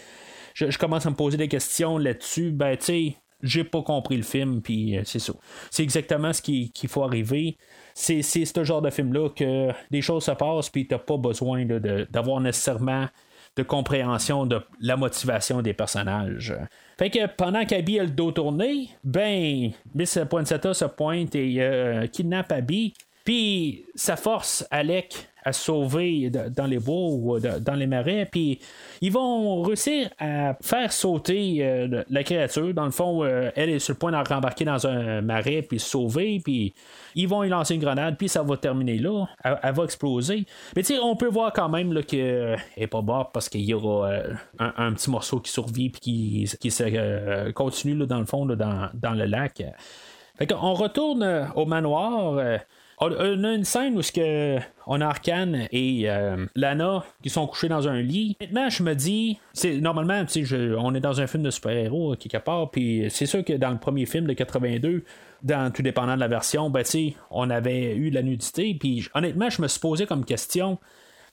[0.54, 4.22] je, commence à me poser des questions là-dessus, ben tu sais, j'ai pas compris le
[4.22, 5.34] film, puis euh, c'est ça.
[5.70, 7.58] C'est exactement ce qu'il faut arriver.
[7.94, 12.40] C'est, ce genre de film-là que des choses se passent, puis t'as pas besoin d'avoir
[12.40, 13.08] nécessairement
[13.56, 16.54] de compréhension de la motivation des personnages.
[16.98, 22.06] Fait que pendant qu'Abby a le dos tourné, ben, Miss Poinsettia se pointe et euh,
[22.06, 22.94] kidnappe Abby.
[23.26, 28.28] Puis ça force Alec à sauver dans les bois ou dans les marais.
[28.30, 28.60] Puis
[29.00, 32.72] ils vont réussir à faire sauter euh, la créature.
[32.72, 35.80] Dans le fond, euh, elle est sur le point d'en rembarquer dans un marais puis
[35.80, 36.40] se sauver.
[36.42, 36.72] Puis
[37.16, 38.16] ils vont y lancer une grenade.
[38.16, 39.26] Puis ça va terminer là.
[39.42, 40.46] Elle, va exploser.
[40.76, 43.74] Mais tu sais, on peut voir quand même qu'elle n'est pas morte parce qu'il y
[43.74, 48.46] aura euh, un, petit morceau qui survit puis qui, qui se continue dans le fond
[48.46, 49.64] dans, dans, le lac.
[50.38, 52.60] Fait on retourne au manoir.
[52.98, 57.68] On a une scène où que on a Arkane et euh, Lana qui sont couchés
[57.68, 58.36] dans un lit.
[58.40, 60.24] Maintenant, je me dis, c'est normalement,
[60.78, 63.70] on est dans un film de super-héros euh, quelque part, puis c'est sûr que dans
[63.70, 65.04] le premier film de 82,
[65.42, 66.84] dans tout dépendant de la version, ben,
[67.30, 70.78] on avait eu la nudité, puis honnêtement, je me suis posé comme question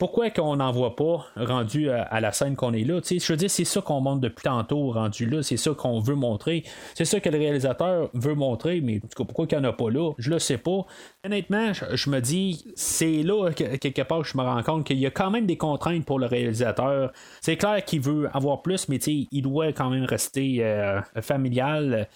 [0.03, 2.99] pourquoi qu'on n'en voit pas rendu à, la scène qu'on est là?
[3.09, 6.13] je veux dire, c'est ça qu'on montre depuis tantôt rendu là, c'est ça qu'on veut
[6.15, 9.65] montrer, c'est ça que le réalisateur veut montrer, mais en tout cas, pourquoi qu'il n'y
[9.65, 10.11] en a pas là?
[10.17, 10.85] Je le sais pas.
[11.23, 15.05] Honnêtement, je, me dis, c'est là, quelque part, que je me rends compte qu'il y
[15.05, 17.13] a quand même des contraintes pour le réalisateur.
[17.39, 22.09] C'est clair qu'il veut avoir plus, mais il doit quand même rester euh, familial.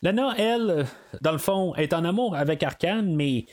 [0.00, 0.86] Lana, elle,
[1.20, 3.44] dans le fond, est en amour avec Arkane, mais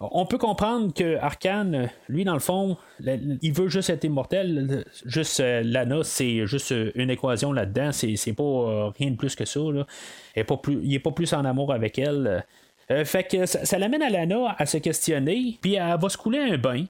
[0.00, 4.84] on peut comprendre que Arkane, lui, dans le fond, il veut juste être immortel.
[5.04, 7.92] Juste euh, Lana, c'est juste une équation là-dedans.
[7.92, 9.60] C'est, pas euh, rien de plus que ça.
[9.60, 12.44] Il, est pas plus, en amour avec elle.
[12.90, 16.38] Euh, fait que ça, l'amène à Lana à se questionner, puis elle va se couler
[16.38, 16.86] un bain.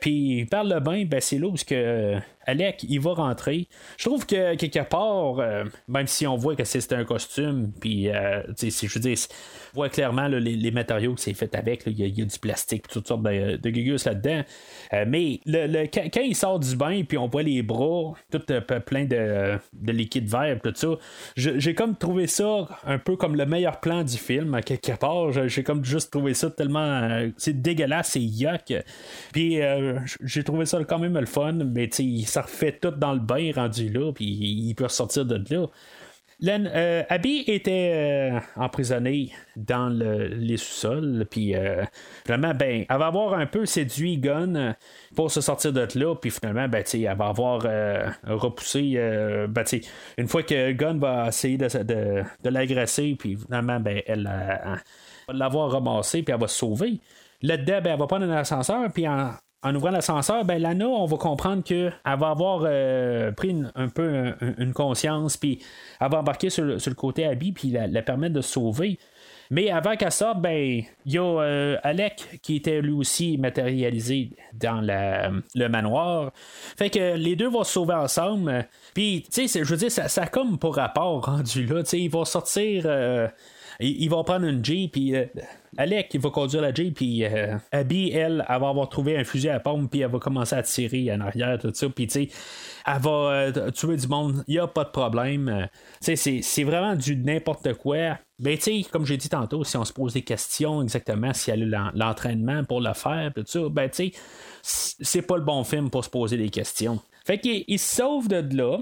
[0.00, 2.16] puis par le bain, ben, c'est là où que,
[2.46, 3.68] Alec, il va rentrer.
[3.96, 8.08] Je trouve que quelque part, euh, même si on voit que c'est un costume, puis
[8.08, 9.18] euh, je veux dire,
[9.74, 13.22] voit clairement les, matériaux que c'est fait avec, il y, a du plastique, toutes sortes
[13.22, 14.42] de, de gugus là-dedans.
[14.92, 15.40] Euh, mais
[15.92, 18.42] quand il sort du bain, puis on voit les bras, tout
[18.86, 20.88] plein de, de, liquide vert, tout ça,
[21.36, 25.32] j'ai comme trouvé ça un peu comme le meilleur plan du film, quelque part.
[25.48, 27.28] J'ai comme juste trouvé ça tellement.
[27.36, 28.72] c'est dégueulasse, c'est yuck.
[29.32, 29.58] Puis
[30.22, 33.20] j'ai trouvé ça quand même le fun, mais tu sais, ça refait tout dans le
[33.20, 35.66] bain rendu là, puis il peut ressortir de là.
[36.40, 37.92] Len, euh, Abby était
[38.34, 41.82] euh, emprisonnée dans les sous-sols, puis euh,
[42.26, 44.76] finalement, ben, elle va avoir un peu séduit Gunn
[45.14, 47.62] pour se sortir de là, puis finalement, ben, elle va avoir
[48.24, 48.96] repoussé,
[49.48, 49.64] ben,
[50.18, 54.24] une fois que Gunn va essayer de, l'agresser, puis finalement, ben, elle,
[55.26, 57.00] va l'avoir ramassé, puis elle va se sauver.
[57.40, 59.30] Là-dedans, ben, elle va prendre un ascenseur, puis en,
[59.66, 64.34] en ouvrant l'ascenseur, ben Lana, on va comprendre qu'elle va avoir euh, pris un peu
[64.58, 65.58] une conscience, puis
[66.00, 68.98] elle va embarquer sur, le côté Abby, puis la, permettre de se sauver.
[69.50, 74.30] Mais avant qu'elle sorte, ben, il y a euh, Alec qui était lui aussi matérialisé
[74.52, 76.32] dans le manoir.
[76.76, 78.66] Fait que les deux vont se sauver ensemble.
[78.94, 81.82] Puis, tu sais, je veux dire, ça, a comme pour rapport rendu là.
[81.82, 82.84] Tu sais, ils vont sortir.
[82.86, 83.28] Euh,
[83.80, 85.14] ils, vont prendre une Jeep, puis
[85.78, 89.24] Alec, il va conduire la Jeep, puis euh, Abby, elle, elle va avoir trouvé un
[89.24, 92.12] fusil à pompe, puis elle va commencer à tirer en arrière, tout ça, puis tu
[92.12, 92.28] sais,
[92.86, 95.48] elle va euh, tuer du monde, il n'y a pas de problème.
[95.48, 95.66] Euh,
[96.02, 98.18] tu sais, c'est vraiment du n'importe quoi.
[98.38, 101.50] Mais tu sais, comme j'ai dit tantôt, si on se pose des questions exactement, si
[101.50, 104.12] elle a l'entraînement pour le faire, tout ça, ben tu
[104.62, 107.00] sais, c'est pas le bon film pour se poser des questions.
[107.26, 108.78] Fait qu'il se sauve de là.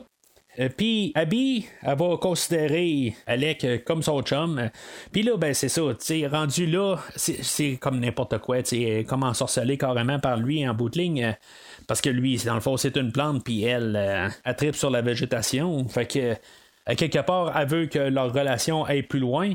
[0.61, 4.71] Euh, puis Abby, elle va considérer Alec euh, comme son chum.
[5.13, 9.77] Puis là, ben c'est ça, tu rendu là, c'est comme n'importe quoi, tu comme ensorcelé
[9.79, 11.25] carrément par lui en bout de ligne.
[11.25, 11.33] Euh,
[11.87, 15.03] parce que lui, dans le fond, c'est une plante, puis elle, elle tripe sur la
[15.03, 15.87] végétation.
[15.87, 19.53] Fait que, quelque part, elle veut que leur relation aille plus loin.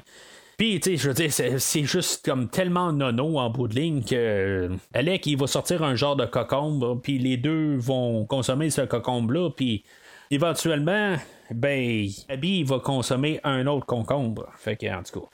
[0.59, 4.03] Puis, tu sais, je veux dire, c'est juste comme tellement nono en bout de ligne
[4.03, 8.81] que Alec, il va sortir un genre de cocombe, puis les deux vont consommer ce
[8.81, 9.83] cocombe-là, puis
[10.31, 11.15] éventuellement,
[11.51, 14.47] ben, Abby va consommer un autre concombre.
[14.57, 15.27] Fait que, en tout cas.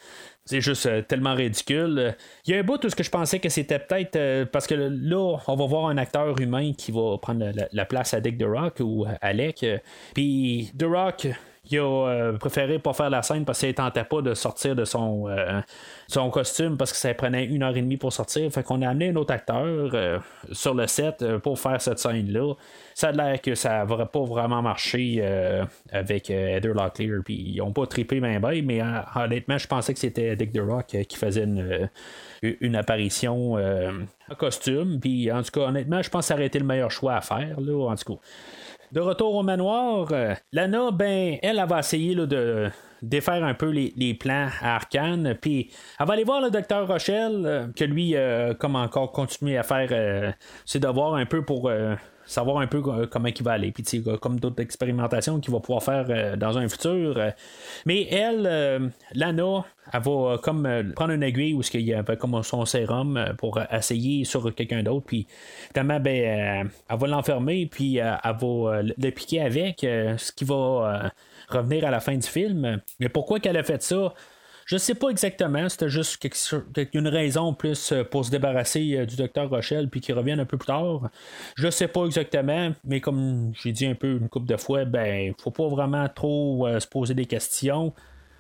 [0.47, 2.15] C'est juste euh, tellement ridicule.
[2.45, 4.67] Il y a un bout où ce que je pensais que c'était peut-être euh, parce
[4.67, 8.37] que là, on va voir un acteur humain qui va prendre la, place à Dick
[8.37, 9.65] The Rock ou Alec.
[10.13, 11.27] Puis The Rock,
[11.71, 14.85] il a euh, préféré pas faire la scène parce qu'il tentait pas de sortir de
[14.85, 15.61] son, euh,
[16.07, 18.51] son costume parce que ça prenait une heure et demie pour sortir.
[18.51, 20.19] Fait qu'on a amené un autre acteur euh,
[20.51, 22.53] sur le set pour faire cette scène-là.
[22.93, 25.21] Ça a l'air que ça n'aurait pas vraiment marché
[25.91, 27.21] avec Heather Locklear.
[27.25, 28.81] Puis ils ont pas trippé bien bien, mais
[29.15, 31.89] honnêtement, je pensais que c'était Dick The Rock qui faisait une,
[32.41, 34.99] une apparition en costume.
[35.01, 37.21] Puis en tout cas, honnêtement, je pense que ça aurait été le meilleur choix à
[37.21, 37.59] faire.
[37.59, 38.19] Là, en tout cas.
[38.91, 42.69] De retour au manoir, euh, Lana, ben, elle, elle va essayer de
[43.01, 45.35] défaire un peu les, plans à Arkane.
[45.41, 49.57] Puis elle va aller voir le docteur Rochelle, euh, que lui, euh, comme encore continuer
[49.57, 50.33] à faire
[50.65, 51.71] ses devoirs un peu pour
[52.25, 53.71] savoir un peu comment il va aller.
[53.71, 57.17] Puis, comme d'autres expérimentations qu'il va pouvoir faire euh, dans un futur.
[57.17, 57.31] Euh.
[57.85, 62.41] mais elle, euh, Lana, elle va comme prendre une aiguille où il y a comme
[62.43, 65.05] son sérum pour essayer sur quelqu'un d'autre.
[65.05, 65.27] Puis,
[65.73, 71.11] finalement, ben, elle va l'enfermer, puis elle va le piquer avec, ce qui va
[71.49, 72.81] revenir à la fin du film.
[72.99, 74.13] Mais pourquoi qu'elle a fait ça?
[74.65, 76.19] Je sais pas exactement, c'était juste
[76.93, 80.45] une raison plus euh, pour se débarrasser euh, du docteur Rochelle puis qu'il revienne un
[80.45, 81.11] peu plus tard.
[81.55, 85.35] Je sais pas exactement, mais comme j'ai dit un peu une couple de fois, ben
[85.39, 87.93] faut pas vraiment trop euh, se poser des questions.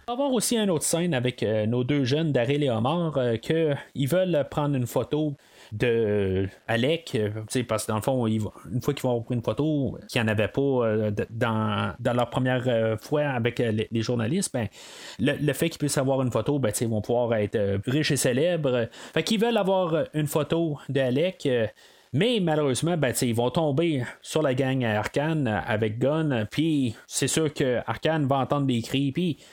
[0.07, 4.07] On va avoir aussi une autre scène avec nos deux jeunes, Daryl et Omar, qu'ils
[4.07, 5.33] veulent prendre une photo
[5.71, 7.29] de Alec, euh,
[7.67, 10.31] parce que dans le fond, une fois qu'ils vont pris une photo qu'il n'y en
[10.31, 14.67] avait pas euh, dans, dans, leur première euh, fois avec les, journalistes, ben,
[15.19, 18.87] le, fait qu'ils puissent avoir une photo, ben, ils vont pouvoir être riches et célèbres.
[19.13, 21.47] Fait qu'ils veulent avoir une photo d'Alec.
[22.13, 27.27] Mais malheureusement, ben, ils vont tomber sur la gang à Arkane avec Gun, puis c'est
[27.27, 29.43] sûr que Arkane va entendre des cris, puis euh,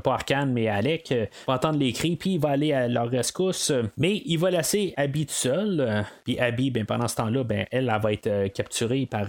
[0.00, 1.14] pas Arkane, mais Alec,
[1.46, 3.72] va entendre les cris, puis il va aller à leur rescousse.
[3.96, 6.04] Mais il va laisser Abby tout seul.
[6.24, 9.26] Puis Abby, ben, pendant ce temps-là, ben, elle, elle, va être capturée par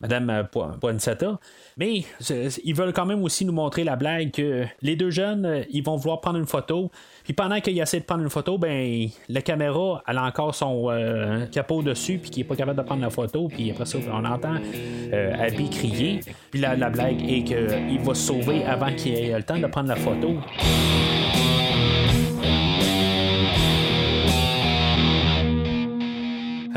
[0.00, 0.48] Madame
[0.80, 1.38] Poinsetta.
[1.76, 2.04] Mais
[2.64, 5.96] ils veulent quand même aussi nous montrer la blague que les deux jeunes, ils vont
[5.96, 6.90] vouloir prendre une photo.
[7.24, 10.90] Puis pendant qu'il essaie de prendre une photo, ben la caméra, elle a encore son
[10.90, 13.48] euh, capot dessus, puis qui est pas capable de prendre la photo.
[13.48, 14.56] Puis après ça, on entend
[15.12, 16.20] euh, Abby crier.
[16.50, 19.66] Puis la, la blague est qu'il va se sauver avant qu'il ait le temps de
[19.66, 20.36] prendre la photo.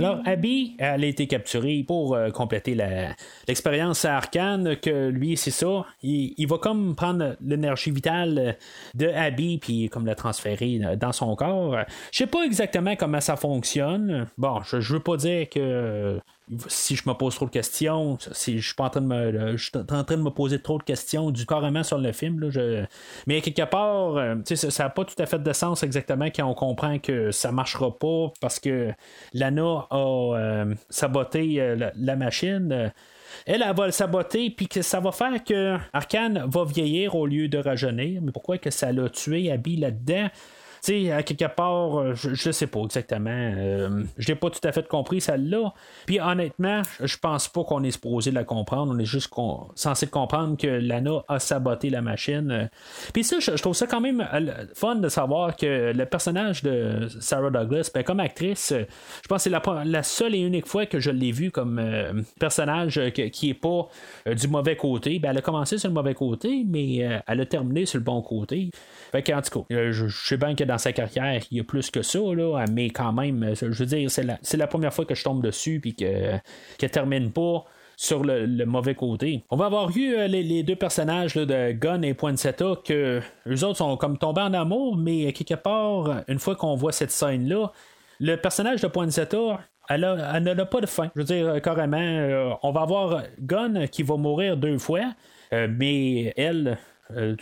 [0.03, 2.75] Alors, Abby, elle a été capturée pour euh, compléter
[3.47, 5.85] l'expérience à Arkane, que lui, c'est ça.
[6.01, 8.57] Il, va comme prendre l'énergie vitale
[8.95, 11.77] de Abby, puis comme la transférer dans son corps.
[12.11, 14.27] Je sais pas exactement comment ça fonctionne.
[14.37, 16.19] Bon, je, je veux pas dire que
[16.67, 19.57] si je me pose trop de questions, si je suis pas en train de me,
[19.57, 22.39] je suis en train de me poser trop de questions du carrément sur le film,
[22.39, 22.83] là, je...
[23.27, 26.53] mais quelque part, euh, ça n'a pas tout à fait de sens exactement quand on
[26.53, 28.91] comprend que ça marchera pas parce que
[29.33, 29.95] Lana a
[30.35, 32.91] euh, saboté euh, la, machine.
[33.45, 37.25] Elle, elle va le saboter, puis que ça va faire que Arkane va vieillir au
[37.25, 38.21] lieu de rajeunir.
[38.21, 40.29] Mais pourquoi que ça l'a tué Abby là-dedans?
[40.83, 43.29] Sais, à quelque part, euh, je, je sais pas exactement.
[43.29, 45.73] Euh, je n'ai pas tout à fait compris celle-là.
[46.05, 48.93] Puis honnêtement, je pense pas qu'on est supposé la comprendre.
[48.93, 49.31] On est juste
[49.75, 52.69] censé comprendre que Lana a saboté la machine.
[53.13, 57.07] Puis ça, je, trouve ça quand même euh, fun de savoir que le personnage de
[57.19, 60.99] Sarah Douglas, ben, comme actrice, je pense que c'est la, seule et unique fois que
[60.99, 61.81] je l'ai vue comme
[62.39, 63.87] personnage qui est pas
[64.25, 65.19] du mauvais côté.
[65.19, 68.21] Ben, elle a commencé sur le mauvais côté, mais elle a terminé sur le bon
[68.21, 68.69] côté.
[69.11, 72.01] Fait tout cas, je, sais bien que dans sa carrière, il y a plus que
[72.01, 75.43] ça, là, mais quand même, je veux dire, c'est la, première fois que je tombe
[75.43, 76.39] dessus puis que,
[76.79, 77.63] qu'elle termine pas
[77.95, 79.43] sur le, mauvais côté.
[79.51, 83.77] On va avoir vu euh, les, deux personnages de Gun et Poinsetta que les autres
[83.77, 87.71] sont comme tombés en amour, mais quelque part, une fois qu'on voit cette scène-là,
[88.19, 89.59] le personnage de Poinsetta,
[89.89, 91.11] elle, a, elle n'a pas de fin.
[91.15, 95.13] Je veux dire, carrément, euh, on va avoir Gun qui va mourir deux fois,
[95.53, 96.79] euh, mais elle,
[97.15, 97.35] euh,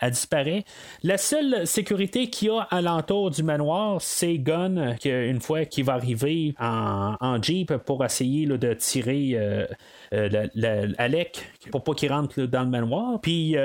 [0.00, 0.64] elle, disparaît.
[1.02, 5.94] La seule sécurité qu'il y a alentour du manoir, c'est Gun, une fois qu'il va
[5.94, 9.66] arriver en, Jeep pour essayer de tirer euh,
[10.12, 13.20] euh, Alec pour pas qu'il rentre dans le manoir.
[13.20, 13.56] Puis,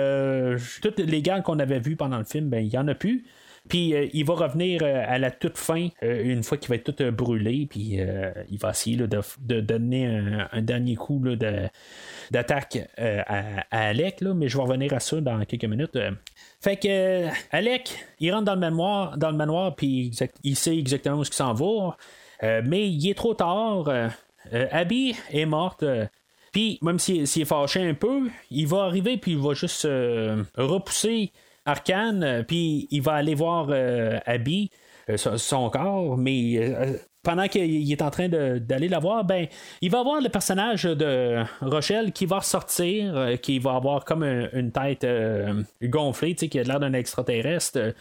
[0.82, 3.26] toutes les gars qu'on avait vus pendant le film, ben, il n'y en a plus.
[3.70, 7.66] Puis il va revenir à la toute fin, une fois qu'il va être tout brûlé,
[7.70, 7.98] puis
[8.50, 10.06] il va essayer de, donner
[10.52, 11.70] un, dernier coup de,
[12.32, 15.98] d'attaque euh, à, Alec, mais je vais revenir à ça dans quelques minutes.
[16.62, 20.12] Fait que euh, Alec, il rentre dans le manoir, dans le manoir, puis
[20.44, 21.98] il sait exactement où il s'en va,
[22.44, 23.90] euh, mais il est trop tard.
[24.52, 25.86] Abby est morte.
[26.52, 29.88] Puis, même s'il est fâché un peu, il va arriver, puis il va juste
[30.56, 31.32] repousser
[31.66, 33.70] Arkane, puis il va aller voir
[34.26, 34.70] Abby,
[35.18, 39.48] son corps, mais pendant qu'il est en train d'aller la voir, ben,
[39.82, 44.24] il va voir le personnage de Rochelle qui va ressortir, euh, qui va avoir comme
[44.24, 47.94] une tête euh, gonflée, qui a l'air d'un extraterrestre,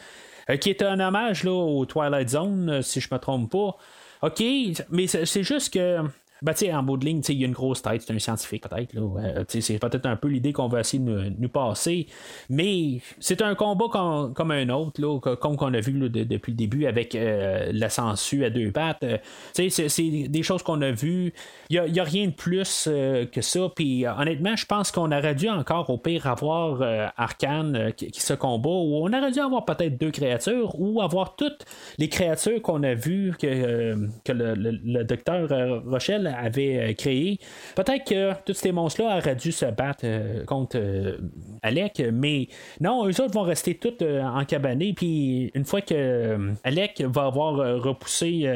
[0.51, 3.77] euh, qui est un hommage là, au Twilight Zone, si je me trompe pas.
[4.23, 4.43] OK,
[4.91, 5.99] mais c'est juste que
[6.43, 8.97] ben, en bout de ligne, il y a une grosse tête, c'est un scientifique peut-être.
[8.97, 12.07] Euh, c'est peut-être un peu l'idée qu'on va essayer de nous, passer.
[12.51, 13.85] Mais c'est un combat
[14.35, 18.45] comme, un autre, là, comme qu'on a vu depuis le début avec euh, la sangsue
[18.45, 19.05] à deux pattes.
[19.05, 19.19] Euh,
[19.55, 21.33] c'est des choses qu'on a vues.
[21.71, 22.89] Il n'y a, rien de plus
[23.33, 23.61] que ça.
[23.75, 26.83] Puis honnêtement, je pense qu'on aurait dû encore au pire avoir
[27.17, 31.65] Arkane qui, se combat, on aurait dû avoir peut-être deux créatures, ou avoir toutes
[31.99, 35.49] les créatures qu'on a vues que, que le, le docteur
[35.87, 37.39] Rochelle avait euh, créé.
[37.75, 41.19] Peut-être que tous ces monstres-là auraient dû se battre euh, contre euh,
[41.63, 42.49] Alec, mais
[42.81, 44.93] non, eux autres vont rester tous en cabané.
[44.93, 48.49] Puis une fois que Alec va avoir repoussé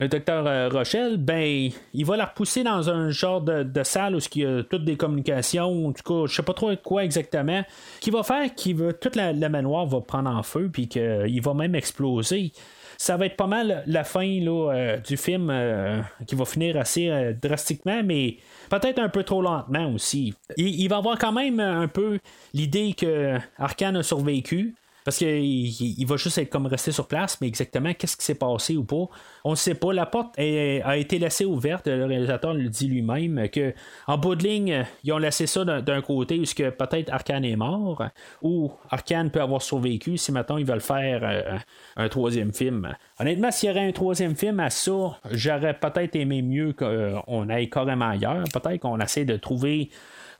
[0.00, 4.42] le docteur Rochelle, ben, il va la repousser dans un genre de, salle où il
[4.42, 7.62] y a toutes des communications, en tout cas, je sais pas trop quoi exactement,
[8.00, 11.54] qui va faire que toute la, la, manoir va prendre en feu, puis qu'il va
[11.54, 12.52] même exploser
[12.96, 17.08] ça va être pas mal la fin euh, du film euh, qui va finir assez
[17.08, 18.36] euh, drastiquement, mais
[18.70, 20.34] peut-être un peu trop lentement aussi.
[20.56, 22.18] Il, va avoir quand même un peu
[22.54, 24.74] l'idée que Arkane a survécu.
[25.06, 28.34] Parce qu'il il va juste être comme resté sur place, mais exactement qu'est-ce qui s'est
[28.34, 29.06] passé ou pas,
[29.44, 29.92] on ne sait pas.
[29.92, 33.72] La porte a été laissée ouverte, le réalisateur le dit lui-même, que
[34.08, 38.02] en bout de ligne, ils ont laissé ça d'un côté où peut-être Arkane est mort,
[38.42, 41.56] ou Arkane peut avoir survécu si maintenant ils veulent faire euh,
[41.96, 42.92] un troisième film.
[43.20, 47.70] Honnêtement, s'il y aurait un troisième film à ça, j'aurais peut-être aimé mieux qu'on aille
[47.70, 48.42] carrément ailleurs.
[48.52, 49.88] Peut-être qu'on essaie de trouver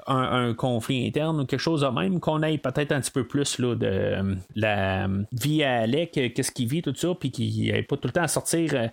[0.07, 3.59] un, conflit interne ou quelque chose de même, qu'on aille peut-être un petit peu plus
[3.59, 7.73] là, de euh, la vie à Alec, euh, qu'est-ce qu'il vit, tout ça, puis qu'il
[7.73, 8.91] n'ait pas tout le temps à sortir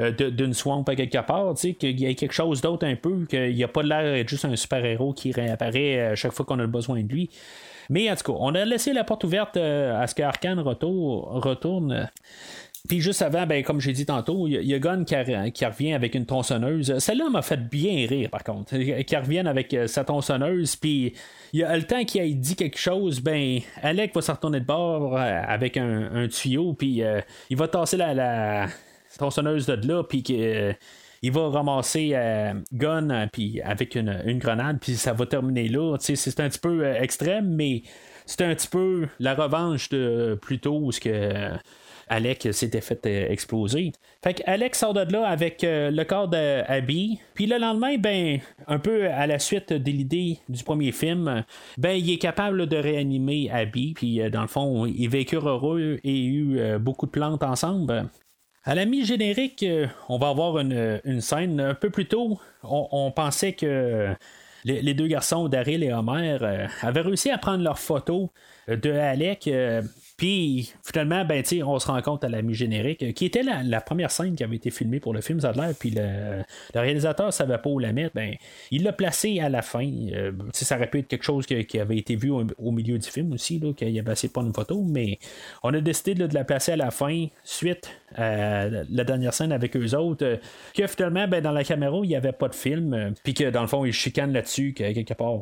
[0.00, 3.54] euh, d'une swamp à quelque part, qu'il y ait quelque chose d'autre un peu, qu'il
[3.54, 6.66] n'y a pas l'air d'être juste un super-héros qui réapparaît à chaque fois qu'on a
[6.66, 7.30] besoin de lui.
[7.90, 12.08] Mais en tout cas, on a laissé la porte ouverte à ce qu'Arkane retourne.
[12.86, 15.14] Puis juste avant, ben, comme j'ai dit tantôt, il y, a Gunn qui,
[15.64, 16.98] revient avec une tronçonneuse.
[16.98, 18.76] Celle-là m'a fait bien rire, par contre.
[18.76, 21.14] Qui revient avec euh, sa tronçonneuse, puis
[21.54, 24.60] il y a le temps qu'il ait dit quelque chose, ben, Alec va se retourner
[24.60, 28.66] de bord euh, avec un, tuyau, puis euh, il va tasser la,
[29.16, 30.22] tronçonneuse de là, puis
[31.22, 32.14] il va ramasser
[32.74, 35.96] Gunn puis avec une, grenade, puis ça va terminer là.
[36.00, 37.82] C'est un petit peu extrême, mais
[38.26, 41.50] c'est un petit peu la revanche de plutôt ce que
[42.08, 43.92] Alec s'était fait euh, exploser.
[44.22, 47.18] Fait Alec sort de là avec euh, le corps d'Abby.
[47.34, 51.44] Puis le lendemain, ben, un peu à la suite de l'idée du premier film,
[51.78, 53.94] ben, il est capable de réanimer Abby.
[53.94, 58.08] Puis euh, dans le fond, ils vécurent heureux et eu beaucoup de plantes ensemble.
[58.64, 59.64] À la mi-générique,
[60.08, 61.60] on va avoir une, scène.
[61.60, 64.14] Un peu plus tôt, on, pensait que
[64.64, 66.38] les, deux garçons, Daryl et Homer,
[66.80, 68.30] avaient réussi à prendre leur photo
[68.68, 69.50] de Alec
[70.16, 74.12] puis finalement, ben, on se rend compte à la mi-générique, euh, qui était la, première
[74.12, 76.44] scène qui avait été filmée pour le film, ça a l'air, puis le,
[76.74, 78.34] réalisateur ne savait pas où la mettre, ben,
[78.70, 79.90] il l'a placé à la fin.
[80.12, 83.32] Euh, ça aurait pu être quelque chose qui, avait été vu au, milieu du film
[83.32, 85.18] aussi, qu'il avait de prendre une photo, mais
[85.64, 89.76] on a décidé de la placer à la fin, suite à la dernière scène avec
[89.76, 90.36] eux autres, euh,
[90.74, 93.62] que finalement, ben, dans la caméra, il n'y avait pas de film, puis que dans
[93.62, 95.40] le fond, ils chicanent là-dessus, que quelque part,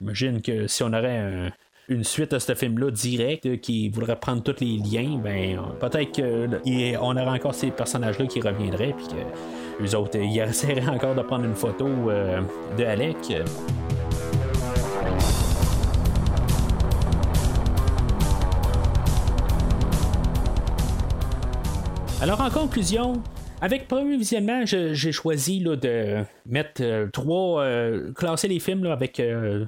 [0.00, 1.52] j'imagine que si on aurait un
[1.90, 6.14] une suite à ce film-là direct euh, qui voudrait prendre tous les liens, ben peut-être
[6.14, 11.22] qu'on aurait encore ces personnages-là qui reviendraient, puis que les autres, ils essaieraient encore de
[11.22, 12.40] prendre une photo euh,
[12.78, 13.16] de Alec.
[22.22, 23.14] Alors en conclusion,
[23.60, 29.20] avec premier visionnement, j'ai choisi là, de mettre euh, trois, euh, classer les films avec
[29.20, 29.66] euh,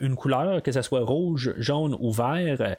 [0.00, 2.76] une couleur, que ce soit rouge, jaune ou vert.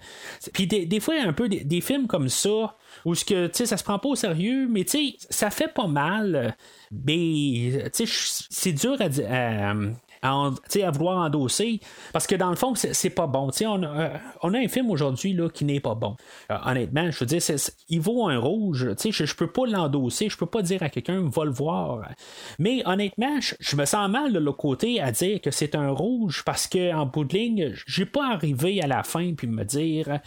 [0.53, 3.99] Puis des, fois, un peu des, films comme ça, où ce que, ça se prend
[3.99, 4.85] pas au sérieux, mais
[5.29, 6.55] ça fait pas mal.
[6.91, 9.73] Mais c'est dur à, à,
[10.21, 10.51] à,
[10.91, 11.79] vouloir endosser.
[12.13, 13.49] Parce que dans le fond, c'est pas bon.
[13.61, 16.15] On a, euh, on a un film aujourd'hui qui n'est pas bon.
[16.51, 17.41] Euh, honnêtement, je veux dire,
[17.89, 18.93] il vaut un rouge.
[19.03, 20.29] Je, je peux pas l'endosser.
[20.29, 22.09] Je peux pas dire à quelqu'un, va le voir.
[22.57, 26.43] Mais honnêtement, je, me sens mal de l'autre côté à dire que c'est un rouge
[26.45, 30.19] parce qu'en bout de ligne, j'ai pas arrivé à la fin puis me dire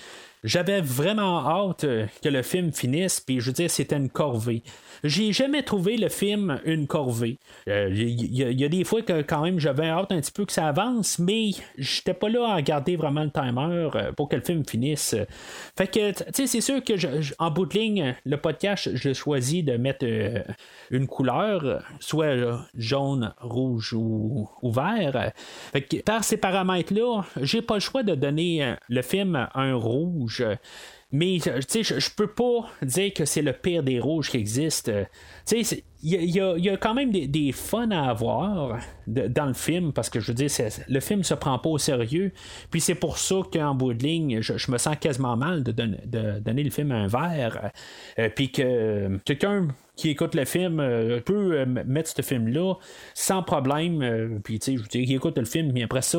[0.44, 1.86] j'avais vraiment hâte
[2.22, 4.62] que le film finisse, puis je veux dire, c'était une corvée.
[5.04, 7.38] J'ai jamais trouvé le film une corvée.
[7.66, 10.52] Il euh, y, a des fois que quand même j'avais hâte un petit peu que
[10.52, 14.42] ça avance, mais j'étais pas là à regarder vraiment le timer euh, pour que le
[14.42, 15.16] film finisse.
[15.76, 16.92] Fait que, tu sais, c'est sûr que
[17.38, 20.40] en bout de ligne, le podcast, je choisis de mettre euh,
[20.90, 22.34] une couleur, soit
[22.76, 25.32] jaune, rouge ou, ou vert.
[25.72, 30.31] Fait que par ces paramètres-là, j'ai pas le choix de donner le film un rouge
[31.12, 34.90] mais tu sais, je peux pas dire que c'est le pire des rouges qui existe.
[35.46, 39.92] Tu sais, il y, a, quand même des, des fun à avoir dans le film
[39.92, 40.50] parce que je veux dire,
[40.88, 42.32] le film se prend pas au sérieux.
[42.70, 45.72] Puis c'est pour ça qu'en bout de ligne, je, me sens quasiment mal de,
[46.40, 47.70] donner le film un verre.
[48.18, 52.74] Euh, puis que quelqu'un qui écoute le film euh, peut euh, mettre ce film-là
[53.14, 54.40] sans problème.
[54.42, 56.18] puis, tu sais, je veux dire, il écoute le film, mais après ça,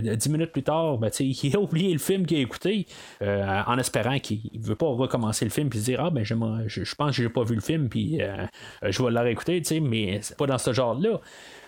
[0.00, 2.86] dix minutes plus tard, ben, il a oublié le film qu'il a écouté
[3.20, 6.34] en espérant qu'il ne veut pas recommencer le film puis se dire Ah, ben, je,
[6.66, 8.20] je pense que j'ai pas vu le film, puis
[8.82, 11.20] je vais écouter, tu sais, mais c'est pas dans ce genre-là.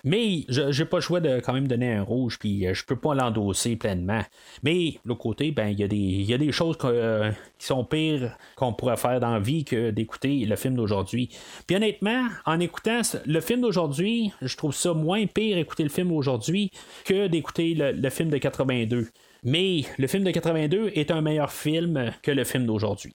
[0.05, 2.97] Mais j'ai pas le choix de quand même donner un rouge, puis euh, je peux
[2.97, 4.23] pas l'endosser pleinement.
[4.63, 8.97] Mais l'autre côté, ben il y, a des choses euh, qui sont pires qu'on pourrait
[8.97, 11.29] faire dans la vie que d'écouter le film d'aujourd'hui.
[11.67, 16.09] Puis honnêtement, en écoutant le film d'aujourd'hui, je trouve ça moins pire écouter le film
[16.09, 16.71] d'aujourd'hui
[17.05, 19.09] que d'écouter le, le film de 82.
[19.43, 23.15] Mais le film de 82 est un meilleur film que le film d'aujourd'hui.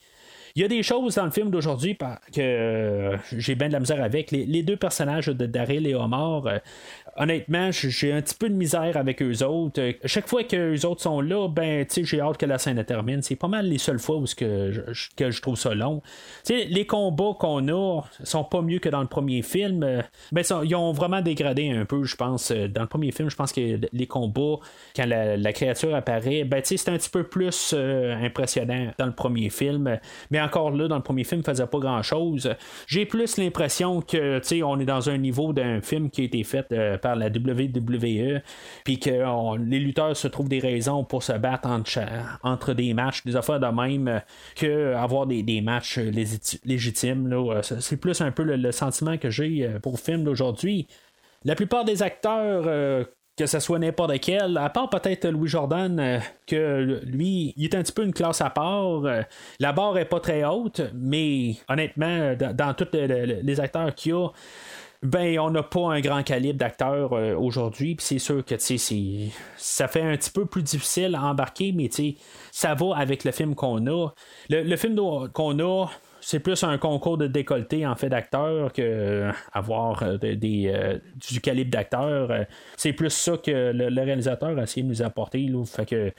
[0.57, 1.97] Il y a des choses dans le film d'aujourd'hui
[2.33, 4.31] que j'ai bien de la misère avec.
[4.31, 6.43] Les, deux personnages de Daryl et Omar,
[7.17, 9.81] honnêtement, j'ai un petit peu de misère avec eux autres.
[10.05, 13.21] Chaque fois que autres sont là, ben, j'ai hâte que la scène termine.
[13.21, 16.01] C'est pas mal les seules fois où que je, que je trouve ça long.
[16.47, 20.03] Les combats qu'on a sont pas mieux que dans le premier film.
[20.31, 22.53] Ben, ils ont vraiment dégradé un peu, je pense.
[22.53, 24.59] Dans le premier film, je pense que les combats,
[24.95, 29.49] quand la, créature apparaît, ben, c'est un petit peu plus euh, impressionnant dans le premier
[29.49, 29.99] film.
[30.31, 32.53] Mais encore là, dans le premier film, il faisait pas grand chose.
[32.87, 36.43] J'ai plus l'impression que, tu on est dans un niveau d'un film qui a été
[36.43, 38.41] fait euh, par la WWE,
[38.83, 41.67] puis que les lutteurs se trouvent des raisons pour se battre
[42.43, 44.21] entre, des matchs, des affaires de même,
[44.55, 47.33] que avoir des, matchs légitimes.
[47.61, 50.87] C'est plus un peu le, sentiment que j'ai euh, pour le film d'aujourd'hui.
[51.43, 53.03] La plupart des acteurs euh,
[53.37, 57.75] que ce soit n'importe quel, à part peut-être Louis Jordan, euh, que lui, il est
[57.75, 59.01] un petit peu une classe à part.
[59.59, 64.29] la barre est pas très haute, mais honnêtement, dans, tous les acteurs qu'il y a,
[65.05, 67.95] ben on n'a pas un grand calibre d'acteurs euh, aujourd'hui.
[67.95, 71.89] Puis c'est sûr que ça fait un petit peu plus difficile à embarquer, mais
[72.51, 74.09] ça va avec le film qu'on a.
[74.49, 74.95] Le, film
[75.33, 75.87] qu'on a,
[76.27, 80.97] c'est plus un concours de décolleté en fait d'acteurs que euh, avoir euh, des,
[81.29, 82.31] du calibre d'acteurs.
[82.77, 85.47] c'est plus ça que le, réalisateur a essayé de nous apporter.
[85.87, 86.11] Que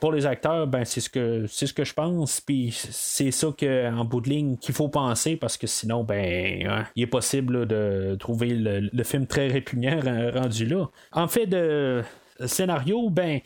[0.00, 2.40] pour les acteurs, ben c'est ce que c'est ce que je pense.
[2.40, 6.84] Puis c'est ça qu'en bout de ligne qu'il faut penser parce que sinon, ben hein,
[6.96, 10.00] il est possible de trouver le, film très répugnant
[10.32, 10.88] rendu là.
[11.12, 12.02] En fait de
[12.46, 13.40] scénario, ben,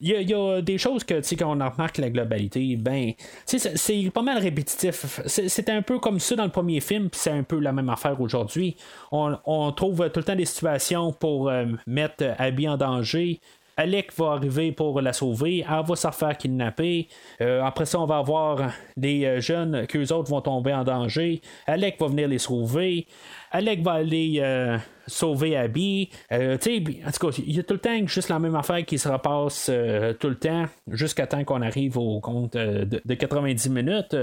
[0.00, 3.12] il y, a des choses que, tu sais, quand on remarque la globalité, ben,
[3.46, 5.20] c'est pas mal répétitif.
[5.26, 7.88] C'était un peu comme ça dans le premier film, puis c'est un peu la même
[7.88, 8.76] affaire aujourd'hui.
[9.10, 13.40] On, trouve tout le temps des situations pour euh, mettre Abby en danger,
[13.76, 17.08] Alec va arriver pour la sauver, elle va se faire kidnapper.
[17.40, 21.40] Euh, après ça, on va avoir des euh, jeunes qu'eux autres vont tomber en danger.
[21.66, 23.06] Alec va venir les sauver.
[23.52, 26.10] Alec va aller euh, sauver Abby.
[26.30, 29.08] en tout cas, il y a tout le temps juste la même affaire qui se
[29.08, 29.70] repasse
[30.18, 34.16] tout le temps, jusqu'à temps qu'on arrive au compte de 90 minutes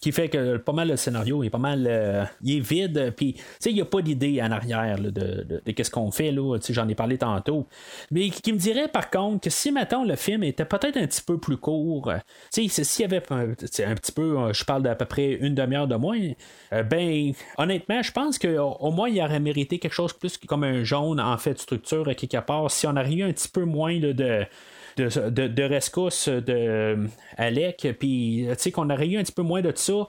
[0.00, 3.32] qui fait que pas mal le scénario est pas mal euh, il est vide puis
[3.34, 6.88] tu sais il n'y a pas d'idée en arrière de, qu'est-ce qu'on fait là j'en
[6.88, 7.66] ai parlé tantôt.
[8.10, 11.22] Mais qui me dirait par contre que si maintenant le film était peut-être un petit
[11.22, 12.12] peu plus court
[12.52, 15.54] tu sais s'il y avait un, petit peu euh, je parle d'à peu près une
[15.54, 16.20] demi-heure de moins
[16.74, 20.84] euh, ben honnêtement je pense qu'au moins il aurait mérité quelque chose plus comme un
[20.84, 24.44] jaune en fait structure quelque part si on arrivait un petit peu moins de
[24.96, 29.72] de, de, rescousse de euh, Alec, puis qu'on aurait eu un petit peu moins de
[29.74, 30.08] ça,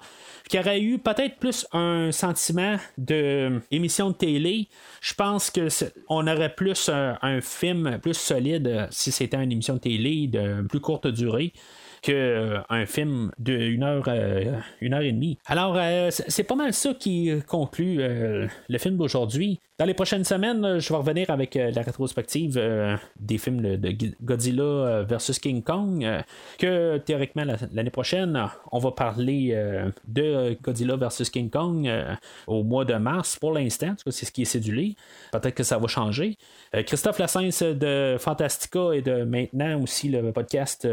[0.49, 4.67] qu'il y aurait eu peut-être plus un sentiment de émission de télé.
[5.01, 5.67] Je pense que
[6.09, 10.65] on aurait plus un, film plus solide euh, si c'était une émission de télé de
[10.67, 11.53] plus courte durée
[12.01, 12.13] qu'un
[12.71, 14.07] euh, film d'une heure,
[14.81, 15.37] une heure et demie.
[15.45, 15.77] Alors,
[16.11, 19.59] c'est pas mal ça qui conclut le film d'aujourd'hui.
[19.79, 23.95] Dans les prochaines semaines, je vais revenir avec euh, la rétrospective euh, des films de,
[24.23, 26.03] Godzilla euh, versus King Kong.
[26.57, 29.55] que théoriquement, l'année prochaine, on va parler
[30.07, 31.87] de Godzilla versus King Kong
[32.47, 33.93] au mois de mars pour l'instant.
[34.09, 34.95] C'est ce qui est cédulé.
[35.31, 36.37] Peut-être que ça va changer.
[36.73, 40.87] Christophe Lassens de Fantastica et de maintenant aussi le podcast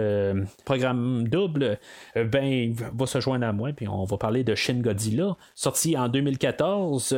[0.66, 1.78] Programme Double
[2.14, 3.70] ben, va se joindre à moi.
[3.74, 7.16] Puis on va parler de Shin Godzilla, sorti en 2014.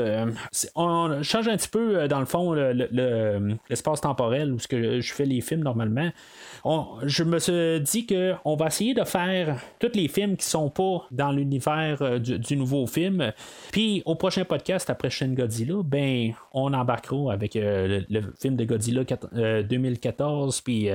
[0.77, 5.15] on change un un petit peu, euh, dans le fond, l'espace temporel où que je
[5.15, 6.11] fais les films normalement.
[7.03, 11.07] je me suis dit qu'on va essayer de faire tous les films qui sont pas
[11.11, 13.33] dans l'univers euh, du, nouveau film.
[13.73, 18.65] Puis au prochain podcast après Shin Godzilla, ben on embarquera avec euh, le, film de
[18.65, 19.03] Godzilla
[19.63, 20.89] 2014 puis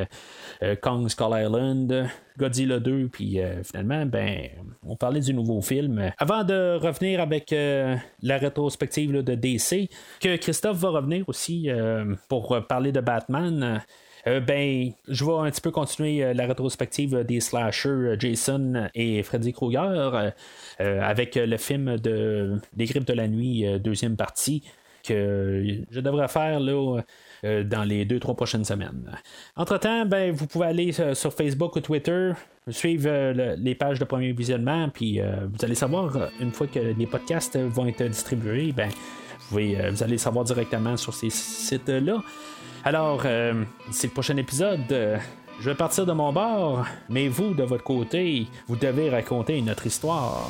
[0.81, 2.07] Kong Skull Island.
[2.41, 4.49] Godzilla 2, puis finalement, ben,
[4.85, 6.11] on parlait du nouveau film.
[6.17, 9.89] Avant de revenir avec la rétrospective de DC,
[10.19, 13.81] que Christophe va revenir aussi euh, pour parler de Batman.
[14.27, 19.23] Euh, ben, je vais un petit peu continuer euh, la rétrospective des slashers Jason et
[19.23, 20.31] Freddy Krueger
[20.79, 24.63] avec le film de des grippes de la nuit deuxième partie
[25.03, 27.01] que je devrais faire là
[27.43, 29.17] dans les deux trois prochaines semaines.
[29.55, 32.33] Entre temps, ben vous pouvez aller sur Facebook ou Twitter,
[32.69, 37.57] suivre les pages de premier visionnement, puis vous allez savoir une fois que les podcasts
[37.57, 38.89] vont être distribués, ben
[39.53, 42.21] euh, vous, allez savoir directement sur ces sites-là.
[42.83, 44.91] Alors, euh, c'est le prochain épisode.
[44.91, 45.17] Euh,
[45.59, 49.69] je vais partir de mon bord, mais vous, de votre côté, vous devez raconter une
[49.69, 50.49] autre histoire.